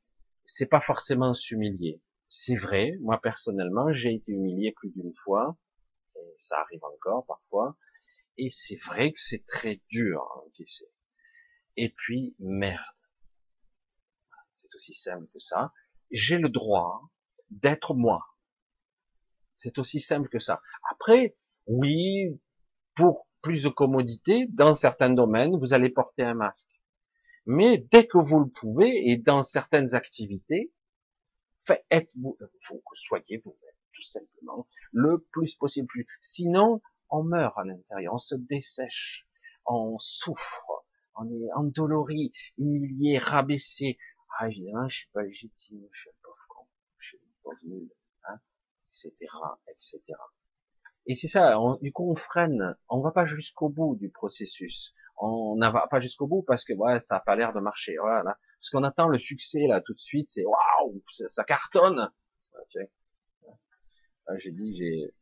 c'est 0.45 0.67
pas 0.67 0.81
forcément 0.81 1.35
s'humilier. 1.35 2.01
C'est 2.29 2.57
vrai, 2.57 2.93
moi 3.01 3.21
personnellement, 3.21 3.93
j'ai 3.93 4.15
été 4.15 4.33
humilié 4.33 4.73
plus 4.73 4.91
d'une 4.91 5.15
fois, 5.15 5.57
et 6.17 6.35
ça 6.39 6.57
arrive 6.61 6.85
encore 6.85 7.27
parfois, 7.27 7.77
et 8.37 8.51
c'est 8.51 8.77
vrai 8.77 9.13
que 9.13 9.21
c'est 9.21 9.47
très 9.47 9.81
dur 9.89 10.21
à 10.21 10.45
encaisser. 10.45 10.89
Et 11.77 11.91
puis, 11.91 12.35
merde. 12.39 12.81
C'est 14.55 14.75
aussi 14.75 14.95
simple 14.95 15.27
que 15.33 15.39
ça. 15.39 15.73
J'ai 16.11 16.39
le 16.39 16.49
droit 16.49 17.03
d'être 17.51 17.95
moi. 17.95 18.25
C'est 19.65 19.79
aussi 19.79 19.99
simple 19.99 20.29
que 20.29 20.39
ça. 20.39 20.61
Après, 20.91 21.35
oui, 21.67 22.39
pour 22.95 23.27
plus 23.41 23.63
de 23.63 23.71
commodité, 23.71 24.47
dans 24.51 24.75
certains 24.75 25.09
domaines, 25.09 25.57
vous 25.57 25.73
allez 25.73 25.89
porter 25.89 26.23
un 26.23 26.35
masque. 26.35 26.69
Mais 27.47 27.79
dès 27.79 28.07
que 28.07 28.19
vous 28.19 28.41
le 28.41 28.51
pouvez 28.51 29.09
et 29.09 29.17
dans 29.17 29.41
certaines 29.41 29.95
activités, 29.95 30.71
faites 31.63 32.11
vous, 32.15 32.37
faut 32.61 32.77
que 32.77 32.95
soyez 32.95 33.41
vous 33.43 33.57
tout 33.95 34.03
simplement, 34.03 34.69
le 34.93 35.21
plus 35.33 35.55
possible. 35.55 35.89
Sinon, 36.21 36.83
on 37.09 37.23
meurt 37.23 37.57
à 37.57 37.65
l'intérieur, 37.65 38.13
on 38.13 38.19
se 38.19 38.35
dessèche, 38.35 39.27
on 39.65 39.99
souffre, 39.99 40.85
on 41.17 41.25
est 41.31 41.53
endolori, 41.55 42.35
humilié, 42.59 43.17
rabaissé. 43.17 43.97
Ah, 44.39 44.51
évidemment, 44.51 44.91
je 44.91 44.97
suis 44.99 45.11
pas 45.15 45.23
légitime, 45.23 45.89
je 45.91 46.01
suis 46.01 46.11
un 46.11 46.29
con, 46.49 46.67
je 46.99 47.07
suis 47.07 47.17
un 47.17 47.43
pauvre 47.43 47.57
nul, 47.65 47.89
hein, 48.25 48.39
etc., 48.95 49.13
etc. 49.69 50.01
Et 51.07 51.15
c'est 51.15 51.29
ça, 51.29 51.59
du 51.83 51.93
coup, 51.93 52.11
on 52.11 52.15
freine, 52.15 52.77
on 52.89 53.01
va 53.01 53.11
pas 53.11 53.27
jusqu'au 53.27 53.69
bout 53.69 53.97
du 53.97 54.09
processus 54.09 54.95
on 55.17 55.57
n'a 55.57 55.87
pas 55.87 56.01
jusqu'au 56.01 56.27
bout 56.27 56.43
parce 56.43 56.65
que 56.65 56.73
ouais, 56.73 56.99
ça 57.01 57.17
a 57.17 57.21
pas 57.21 57.37
l'air 57.37 57.53
de 57.53 57.61
marcher. 57.61 57.97
Voilà. 58.01 58.39
Parce 58.61 58.71
qu'on 58.71 58.83
attend 58.83 59.09
le 59.09 59.19
succès 59.19 59.67
là 59.67 59.81
tout 59.81 59.95
de 59.95 60.01
suite, 60.01 60.29
c'est 60.29 60.45
waouh, 60.45 61.03
ça, 61.13 61.45
cartonne. 61.45 62.11
J'ai 64.39 64.53
dit 64.53 64.77
j'ai 64.77 65.15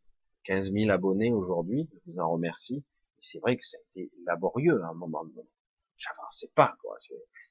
15 0.44 0.72
000 0.72 0.90
abonnés 0.90 1.32
aujourd'hui, 1.32 1.88
je 1.92 2.12
vous 2.12 2.18
en 2.18 2.30
remercie. 2.30 2.84
c'est 3.18 3.40
vrai 3.40 3.56
que 3.56 3.64
ça 3.64 3.76
a 3.78 3.80
été 3.90 4.12
laborieux 4.26 4.80
à 4.82 4.88
un 4.88 4.94
moment 4.94 5.24
donné. 5.24 5.48
J'avançais 5.96 6.50
pas 6.54 6.76
quoi. 6.80 6.96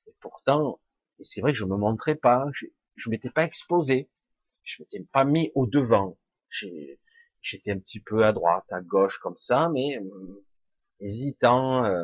Et 0.08 0.16
pourtant, 0.20 0.80
c'est 1.24 1.42
vrai 1.42 1.52
que 1.52 1.58
je 1.58 1.66
me 1.66 1.76
montrais 1.76 2.16
pas, 2.16 2.46
je, 2.54 2.66
je 2.96 3.10
m'étais 3.10 3.30
pas 3.30 3.44
exposé, 3.44 4.10
je 4.64 4.82
m'étais 4.82 5.04
pas 5.12 5.24
mis 5.24 5.52
au 5.56 5.66
devant. 5.66 6.18
J'étais 6.50 7.72
un 7.72 7.80
petit 7.80 8.00
peu 8.00 8.24
à 8.26 8.34
droite, 8.34 8.66
à 8.70 8.82
gauche 8.82 9.20
comme 9.20 9.38
ça, 9.38 9.70
mais 9.70 9.98
euh, 9.98 10.46
hésitant. 11.00 11.86
Euh, 11.86 12.04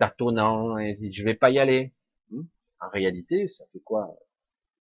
tâtonnant, 0.00 0.78
et 0.78 1.12
je 1.12 1.22
vais 1.22 1.34
pas 1.34 1.50
y 1.50 1.58
aller. 1.58 1.94
Hmm? 2.30 2.44
En 2.80 2.88
réalité, 2.88 3.46
ça 3.46 3.66
fait 3.70 3.80
quoi? 3.80 4.18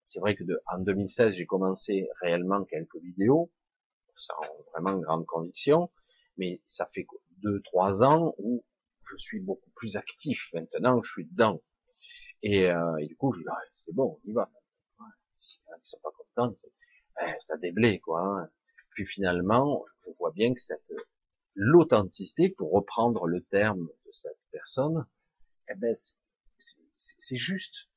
C'est 0.08 0.20
vrai 0.20 0.36
que 0.36 0.46
de, 0.46 0.60
en 0.66 0.80
2016, 0.80 1.36
j'ai 1.36 1.46
commencé 1.46 2.08
réellement 2.22 2.64
quelques 2.64 2.96
vidéos, 2.96 3.52
sans 4.16 4.40
vraiment 4.72 4.98
grande 4.98 5.26
conviction, 5.26 5.92
mais 6.38 6.62
ça 6.66 6.88
fait 6.88 7.06
deux, 7.44 7.62
trois 7.64 8.02
ans 8.04 8.34
où 8.38 8.64
je 9.04 9.18
suis 9.18 9.42
beaucoup 9.42 9.70
plus 9.76 9.98
actif. 9.98 10.52
Maintenant, 10.54 11.02
je 11.02 11.12
suis 11.12 11.26
dedans. 11.26 11.62
Et, 12.42 12.72
euh, 12.72 13.06
du 13.06 13.18
coup, 13.18 13.34
je 13.34 13.42
dis, 13.42 13.46
ah, 13.52 13.60
c'est 13.76 13.94
bon, 13.94 14.20
on 14.24 14.30
y 14.30 14.32
va. 14.32 14.50
Ouais, 15.00 15.76
sont 15.82 16.00
pas 16.02 16.12
contents, 16.12 16.56
ça 17.42 17.58
déblaye, 17.58 18.00
quoi. 18.00 18.22
Hein. 18.22 18.50
Puis 18.92 19.06
finalement, 19.06 19.84
je 20.02 20.12
vois 20.18 20.32
bien 20.32 20.54
que 20.54 20.62
cette 20.62 20.92
l'authenticité, 21.56 22.50
pour 22.50 22.72
reprendre 22.72 23.28
le 23.28 23.42
terme 23.42 23.90
de 24.06 24.12
cette 24.12 24.40
personne, 24.52 25.06
eh 25.70 25.76
ben, 25.76 25.94
c'est 26.58 27.36
juste. 27.36 27.90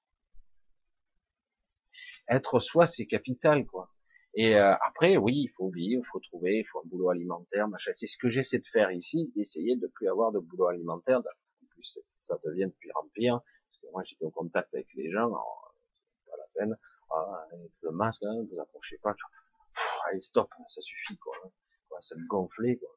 Être 2.29 2.61
soi, 2.61 2.87
c'est 2.87 3.07
capital, 3.07 3.67
quoi. 3.67 3.93
Et 4.35 4.57
euh, 4.57 4.75
après, 4.87 5.17
oui, 5.17 5.43
il 5.45 5.51
faut 5.57 5.69
vivre, 5.71 6.03
il 6.05 6.09
faut 6.11 6.21
trouver, 6.21 6.59
il 6.61 6.65
faut 6.65 6.81
un 6.81 6.89
boulot 6.89 7.11
alimentaire, 7.11 7.69
machin. 7.69 7.93
C'est 7.95 8.07
ce 8.07 8.17
que 8.17 8.29
j'essaie 8.29 8.59
de 8.59 8.67
faire 8.67 8.91
ici, 8.91 9.31
d'essayer 9.37 9.77
de 9.77 9.87
plus 9.87 10.09
avoir 10.09 10.33
de 10.33 10.39
boulot 10.39 10.69
alimentaire. 10.69 11.19
En 11.19 11.67
plus, 11.71 12.01
ça 12.21 12.39
devient 12.45 12.67
de 12.67 12.75
pire 12.81 12.97
en 12.97 13.09
pire, 13.15 13.41
parce 13.67 13.79
que 13.79 13.87
moi, 13.93 14.03
j'étais 14.05 14.25
en 14.25 14.31
contact 14.31 14.75
avec 14.75 14.89
les 14.95 15.11
gens, 15.11 15.27
alors, 15.27 15.75
pas 16.27 16.37
la 16.37 16.47
peine. 16.55 16.79
Avec 17.53 17.73
le 17.83 17.91
masque, 17.91 18.23
hein, 18.23 18.47
vous 18.51 18.61
approchez 18.61 18.99
pas. 18.99 19.15
allez, 20.09 20.21
stop, 20.21 20.51
ça 20.67 20.81
suffit, 20.81 21.17
quoi. 21.19 21.35
Hein. 21.45 21.51
Ça 22.01 22.17
me 22.17 22.27
gonflait, 22.27 22.77
quoi. 22.77 22.89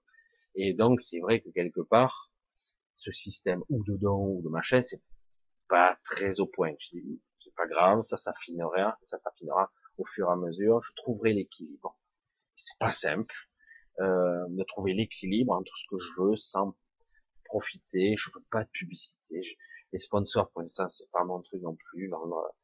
Et 0.56 0.74
donc, 0.74 1.02
c'est 1.02 1.20
vrai 1.20 1.42
que 1.42 1.50
quelque 1.50 1.82
part, 1.82 2.32
ce 2.98 3.12
système 3.12 3.64
ou 3.70 3.84
de 3.84 3.98
dons 3.98 4.38
ou 4.38 4.42
de 4.42 4.50
machin, 4.50 4.82
c'est 4.82 5.02
pas 5.68 5.98
très 6.04 6.40
au 6.40 6.48
point. 6.48 6.74
Je 6.80 6.92
dis, 6.92 7.22
c'est 7.44 7.54
pas 7.56 7.68
grave, 7.68 8.02
ça 8.02 8.18
s'affinera, 8.18 8.98
ça 9.04 9.18
s'affinera 9.18 9.72
au 9.98 10.06
fur 10.06 10.30
et 10.30 10.32
à 10.32 10.36
mesure. 10.36 10.82
Je 10.82 10.94
trouverai 10.96 11.34
l'équilibre. 11.34 11.98
C'est 12.56 12.78
pas 12.80 12.92
simple 12.92 13.36
euh, 14.00 14.46
de 14.50 14.64
trouver 14.64 14.94
l'équilibre 14.94 15.54
entre 15.54 15.76
ce 15.78 15.86
que 15.90 15.98
je 15.98 16.22
veux 16.22 16.36
sans 16.36 16.76
profiter. 17.44 18.16
Je 18.18 18.30
veux 18.34 18.44
pas 18.50 18.64
de 18.64 18.70
publicité. 18.70 19.58
les 19.92 20.00
sponsors, 20.00 20.50
pour 20.52 20.62
l'instant, 20.62 20.88
c'est 20.88 21.10
pas 21.12 21.24
mon 21.26 21.42
truc 21.42 21.62
non 21.62 21.76
plus. 21.76 22.10
Vendre 22.10 22.56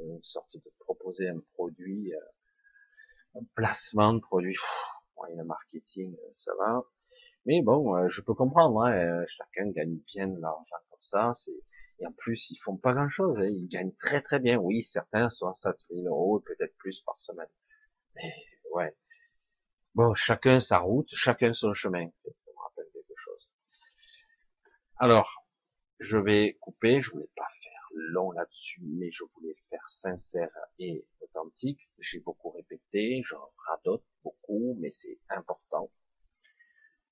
une 0.00 0.22
sorte 0.22 0.56
de 0.56 0.72
proposer 0.80 1.28
un 1.28 1.40
produit, 1.54 2.14
euh, 2.14 3.40
un 3.40 3.44
placement 3.54 4.14
de 4.14 4.20
produit. 4.20 4.54
Pff, 4.54 4.88
le 5.36 5.44
marketing, 5.44 6.16
ça 6.32 6.52
va. 6.58 6.84
Mais 7.46 7.62
bon, 7.62 7.96
euh, 7.96 8.08
je 8.08 8.20
peux 8.20 8.34
comprendre, 8.34 8.82
hein, 8.82 8.92
euh, 8.92 9.24
chacun 9.28 9.70
gagne 9.70 9.96
bien 10.06 10.28
de 10.28 10.40
l'argent 10.40 10.76
comme 10.90 11.02
ça, 11.02 11.32
et 12.00 12.06
en 12.06 12.12
plus, 12.12 12.50
ils 12.50 12.56
font 12.56 12.76
pas 12.76 12.92
grand 12.92 13.08
chose, 13.08 13.38
hein, 13.40 13.48
ils 13.48 13.68
gagnent 13.68 13.94
très 13.96 14.20
très 14.20 14.38
bien. 14.38 14.58
Oui, 14.58 14.84
certains 14.84 15.28
sont 15.28 15.48
à 15.48 15.54
7000 15.54 16.06
euros, 16.06 16.40
peut-être 16.40 16.76
plus 16.76 17.00
par 17.00 17.18
semaine. 17.18 17.48
Mais, 18.14 18.34
ouais. 18.72 18.96
Bon, 19.94 20.14
chacun 20.14 20.60
sa 20.60 20.78
route, 20.78 21.08
chacun 21.10 21.54
son 21.54 21.72
chemin. 21.74 22.08
Ça 22.24 22.30
me 22.54 22.62
rappelle 22.62 22.86
quelque 22.92 23.14
chose. 23.16 23.50
Alors, 24.98 25.46
je 25.98 26.18
vais 26.18 26.56
couper, 26.60 27.00
je 27.00 27.10
voulais 27.10 27.30
pas 27.34 27.48
long 27.98 28.30
là-dessus, 28.32 28.82
mais 28.84 29.10
je 29.10 29.24
voulais 29.34 29.54
faire 29.70 29.88
sincère 29.88 30.50
et 30.78 31.06
authentique. 31.20 31.88
J'ai 31.98 32.20
beaucoup 32.20 32.50
répété, 32.50 33.22
j'en 33.24 33.50
radote 33.66 34.04
beaucoup, 34.22 34.76
mais 34.80 34.90
c'est 34.90 35.18
important. 35.28 35.90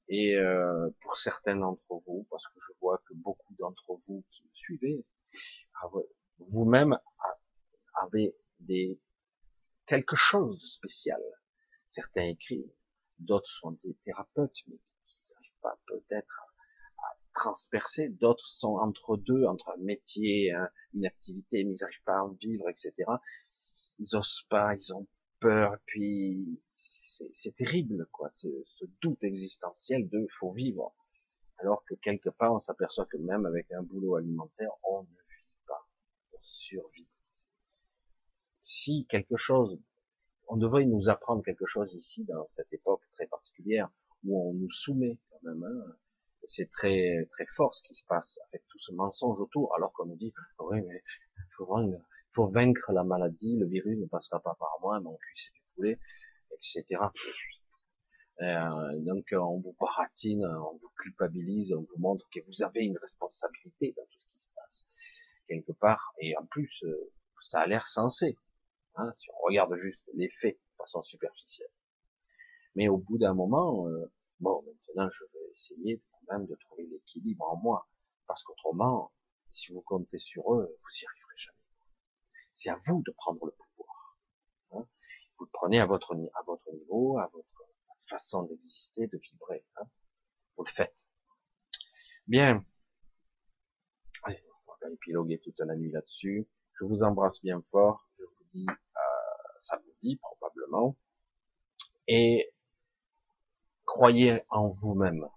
Et 0.08 0.36
euh, 0.36 0.88
pour 1.00 1.16
certains 1.16 1.56
d'entre 1.56 2.02
vous, 2.06 2.26
parce 2.30 2.46
que 2.48 2.60
je 2.60 2.72
vois 2.80 3.02
que 3.06 3.14
beaucoup 3.14 3.54
d'entre 3.58 3.98
vous 4.06 4.24
qui 4.30 4.44
me 4.44 4.54
suivez, 4.54 5.04
vous-même 6.38 6.98
avez 8.02 8.34
quelque 9.86 10.16
chose 10.16 10.60
de 10.60 10.66
spécial. 10.66 11.22
Certains 11.88 12.24
écrivent, 12.24 12.72
d'autres 13.18 13.50
sont 13.50 13.72
des 13.72 13.94
thérapeutes, 14.04 14.62
mais 14.68 14.78
qui 15.06 15.22
n'arrivent 15.30 15.60
pas 15.62 15.78
peut-être 15.86 16.45
à, 17.36 17.40
transpercer. 17.40 18.08
D'autres 18.08 18.48
sont 18.48 18.76
entre 18.76 19.16
deux, 19.16 19.44
entre 19.44 19.70
un 19.70 19.82
métier, 19.82 20.52
une 20.94 21.06
activité, 21.06 21.64
mais 21.64 21.74
ils 21.74 21.80
n'arrivent 21.80 22.04
pas 22.04 22.18
à 22.18 22.22
en 22.22 22.32
vivre, 22.32 22.68
etc. 22.68 22.94
Ils 23.98 24.16
osent 24.16 24.46
pas, 24.48 24.74
ils 24.74 24.94
ont 24.94 25.06
peur, 25.40 25.76
puis 25.86 26.58
c'est 26.62 27.54
terrible, 27.54 28.06
quoi, 28.12 28.30
ce, 28.30 28.48
doute 29.02 29.22
existentiel 29.22 30.08
de 30.08 30.26
faut 30.30 30.52
vivre. 30.52 30.94
Alors 31.58 31.84
que 31.84 31.94
quelque 31.94 32.28
part, 32.28 32.52
on 32.52 32.58
s'aperçoit 32.58 33.06
que 33.06 33.16
même 33.16 33.46
avec 33.46 33.70
un 33.72 33.82
boulot 33.82 34.16
alimentaire, 34.16 34.70
on 34.84 35.02
ne 35.02 35.06
vit 35.06 35.64
pas, 35.66 35.86
on 36.32 36.38
survit. 36.42 37.06
Si 38.62 39.06
quelque 39.08 39.36
chose, 39.36 39.78
on 40.48 40.56
devrait 40.56 40.84
nous 40.84 41.08
apprendre 41.08 41.42
quelque 41.42 41.66
chose 41.66 41.94
ici, 41.94 42.24
dans 42.24 42.46
cette 42.48 42.72
époque 42.72 43.02
très 43.14 43.26
particulière, 43.26 43.90
où 44.24 44.50
on 44.50 44.54
nous 44.54 44.70
soumet 44.70 45.18
quand 45.30 45.42
même, 45.42 45.62
hein, 45.64 45.96
c'est 46.48 46.70
très 46.70 47.26
très 47.30 47.46
fort 47.46 47.74
ce 47.74 47.82
qui 47.82 47.94
se 47.94 48.04
passe 48.06 48.38
avec 48.48 48.66
tout 48.68 48.78
ce 48.78 48.92
mensonge 48.92 49.40
autour, 49.40 49.74
alors 49.76 49.92
qu'on 49.92 50.06
nous 50.06 50.16
dit, 50.16 50.32
oui, 50.58 50.80
mais 50.82 51.02
faut 51.56 51.66
vaincre, 51.66 51.98
faut 52.32 52.48
vaincre 52.48 52.92
la 52.92 53.04
maladie, 53.04 53.56
le 53.56 53.66
virus 53.66 53.98
ne 53.98 54.06
passera 54.06 54.40
pas 54.40 54.56
par 54.58 54.76
moi, 54.80 55.00
mon 55.00 55.16
cul 55.16 55.36
c'est 55.36 55.52
du 55.52 55.62
poulet, 55.74 55.98
etc. 56.52 57.00
Euh, 58.42 59.00
donc 59.00 59.24
on 59.32 59.60
vous 59.60 59.74
baratine, 59.80 60.44
on 60.44 60.76
vous 60.76 60.90
culpabilise, 61.02 61.72
on 61.72 61.82
vous 61.82 61.98
montre 61.98 62.28
que 62.32 62.40
vous 62.46 62.62
avez 62.62 62.84
une 62.84 62.98
responsabilité 62.98 63.94
dans 63.96 64.04
tout 64.04 64.18
ce 64.18 64.26
qui 64.26 64.40
se 64.40 64.48
passe 64.54 64.84
quelque 65.48 65.72
part. 65.72 66.12
Et 66.20 66.36
en 66.36 66.44
plus, 66.46 66.82
euh, 66.84 67.12
ça 67.42 67.60
a 67.60 67.66
l'air 67.66 67.86
sensé, 67.86 68.38
hein, 68.96 69.12
si 69.16 69.28
on 69.30 69.46
regarde 69.46 69.74
juste 69.76 70.08
les 70.14 70.28
faits 70.28 70.56
de 70.56 70.76
façon 70.76 71.02
superficielle. 71.02 71.70
Mais 72.74 72.88
au 72.88 72.98
bout 72.98 73.18
d'un 73.18 73.34
moment, 73.34 73.88
euh, 73.88 74.12
bon, 74.40 74.62
maintenant 74.88 75.08
je 75.10 75.24
vais 75.24 75.52
essayer 75.54 76.02
quand 76.10 76.15
même 76.30 76.46
de 76.46 76.54
trouver 76.56 76.86
l'équilibre 76.86 77.44
en 77.50 77.56
moi, 77.56 77.88
parce 78.26 78.42
qu'autrement, 78.42 79.12
si 79.50 79.72
vous 79.72 79.82
comptez 79.82 80.18
sur 80.18 80.54
eux, 80.54 80.78
vous 80.82 80.96
y 81.02 81.06
arriverez 81.06 81.36
jamais. 81.36 81.58
C'est 82.52 82.70
à 82.70 82.78
vous 82.86 83.02
de 83.02 83.12
prendre 83.12 83.44
le 83.46 83.52
pouvoir. 83.52 84.18
Hein. 84.72 84.86
Vous 85.38 85.44
le 85.44 85.50
prenez 85.52 85.80
à 85.80 85.86
votre, 85.86 86.14
à 86.14 86.42
votre 86.42 86.70
niveau, 86.72 87.18
à 87.18 87.28
votre 87.32 87.46
façon 88.06 88.44
d'exister, 88.44 89.06
de 89.06 89.18
vibrer. 89.18 89.64
Hein. 89.76 89.88
Vous 90.56 90.64
le 90.64 90.70
faites. 90.70 91.06
Bien. 92.26 92.64
Allez, 94.22 94.42
on 94.66 94.72
va 94.72 94.78
pas 94.80 94.90
épiloguer 94.90 95.38
toute 95.40 95.60
la 95.60 95.76
nuit 95.76 95.90
là-dessus. 95.90 96.48
Je 96.78 96.84
vous 96.84 97.02
embrasse 97.02 97.42
bien 97.42 97.62
fort. 97.70 98.08
Je 98.18 98.24
vous 98.24 98.44
dis 98.50 98.66
euh, 98.68 99.76
dit 100.02 100.16
probablement. 100.16 100.96
Et 102.08 102.52
croyez 103.84 104.42
en 104.50 104.68
vous-même. 104.68 105.28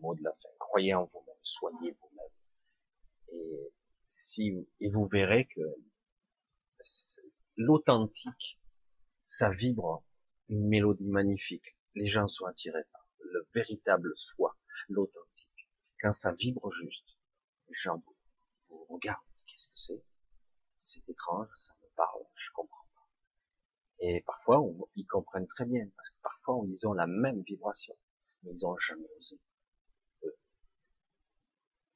Mot 0.00 0.14
de 0.14 0.22
la 0.22 0.32
fin. 0.32 0.48
Croyez 0.58 0.94
en 0.94 1.04
vous-même. 1.04 1.36
Soignez 1.42 1.92
vous-même. 2.00 2.32
Et 3.32 3.72
si 4.08 4.68
et 4.80 4.90
vous 4.90 5.06
verrez 5.06 5.46
que 5.46 5.60
l'authentique, 7.56 8.60
ça 9.24 9.50
vibre 9.50 10.04
une 10.48 10.66
mélodie 10.68 11.08
magnifique. 11.08 11.76
Les 11.94 12.06
gens 12.06 12.28
sont 12.28 12.46
attirés 12.46 12.84
par 12.92 13.06
le 13.20 13.46
véritable 13.54 14.12
soi, 14.16 14.56
l'authentique. 14.88 15.68
Quand 16.00 16.12
ça 16.12 16.32
vibre 16.32 16.70
juste, 16.70 17.06
les 17.68 17.74
gens 17.82 18.02
vous 18.68 18.84
regardent, 18.88 19.18
qu'est-ce 19.46 19.68
que 19.68 19.76
c'est? 19.76 20.04
C'est 20.80 21.08
étrange, 21.08 21.48
ça 21.60 21.74
me 21.82 21.88
parle, 21.94 22.22
je 22.34 22.50
comprends 22.54 22.86
pas. 22.94 23.06
Et 24.00 24.22
parfois, 24.22 24.64
ils 24.96 25.06
comprennent 25.06 25.46
très 25.46 25.66
bien, 25.66 25.86
parce 25.94 26.08
que 26.08 26.20
parfois, 26.22 26.62
ils 26.66 26.88
ont 26.88 26.94
la 26.94 27.06
même 27.06 27.42
vibration, 27.42 27.96
mais 28.42 28.52
ils 28.52 28.66
ont 28.66 28.76
jamais 28.78 29.06
osé. 29.18 29.38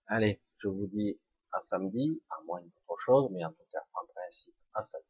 Allez, 0.07 0.41
je 0.59 0.69
vous 0.69 0.87
dis 0.87 1.19
à 1.53 1.61
samedi, 1.61 2.21
à 2.29 2.43
moins 2.45 2.61
d'autre 2.61 3.01
chose, 3.01 3.29
mais 3.31 3.45
en 3.45 3.53
tout 3.53 3.65
cas, 3.73 3.83
en 3.95 4.07
principe, 4.15 4.55
à 4.75 4.83
samedi. 4.83 5.07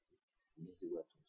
Bisous 0.56 0.98
à 0.98 1.02
tous. 1.02 1.23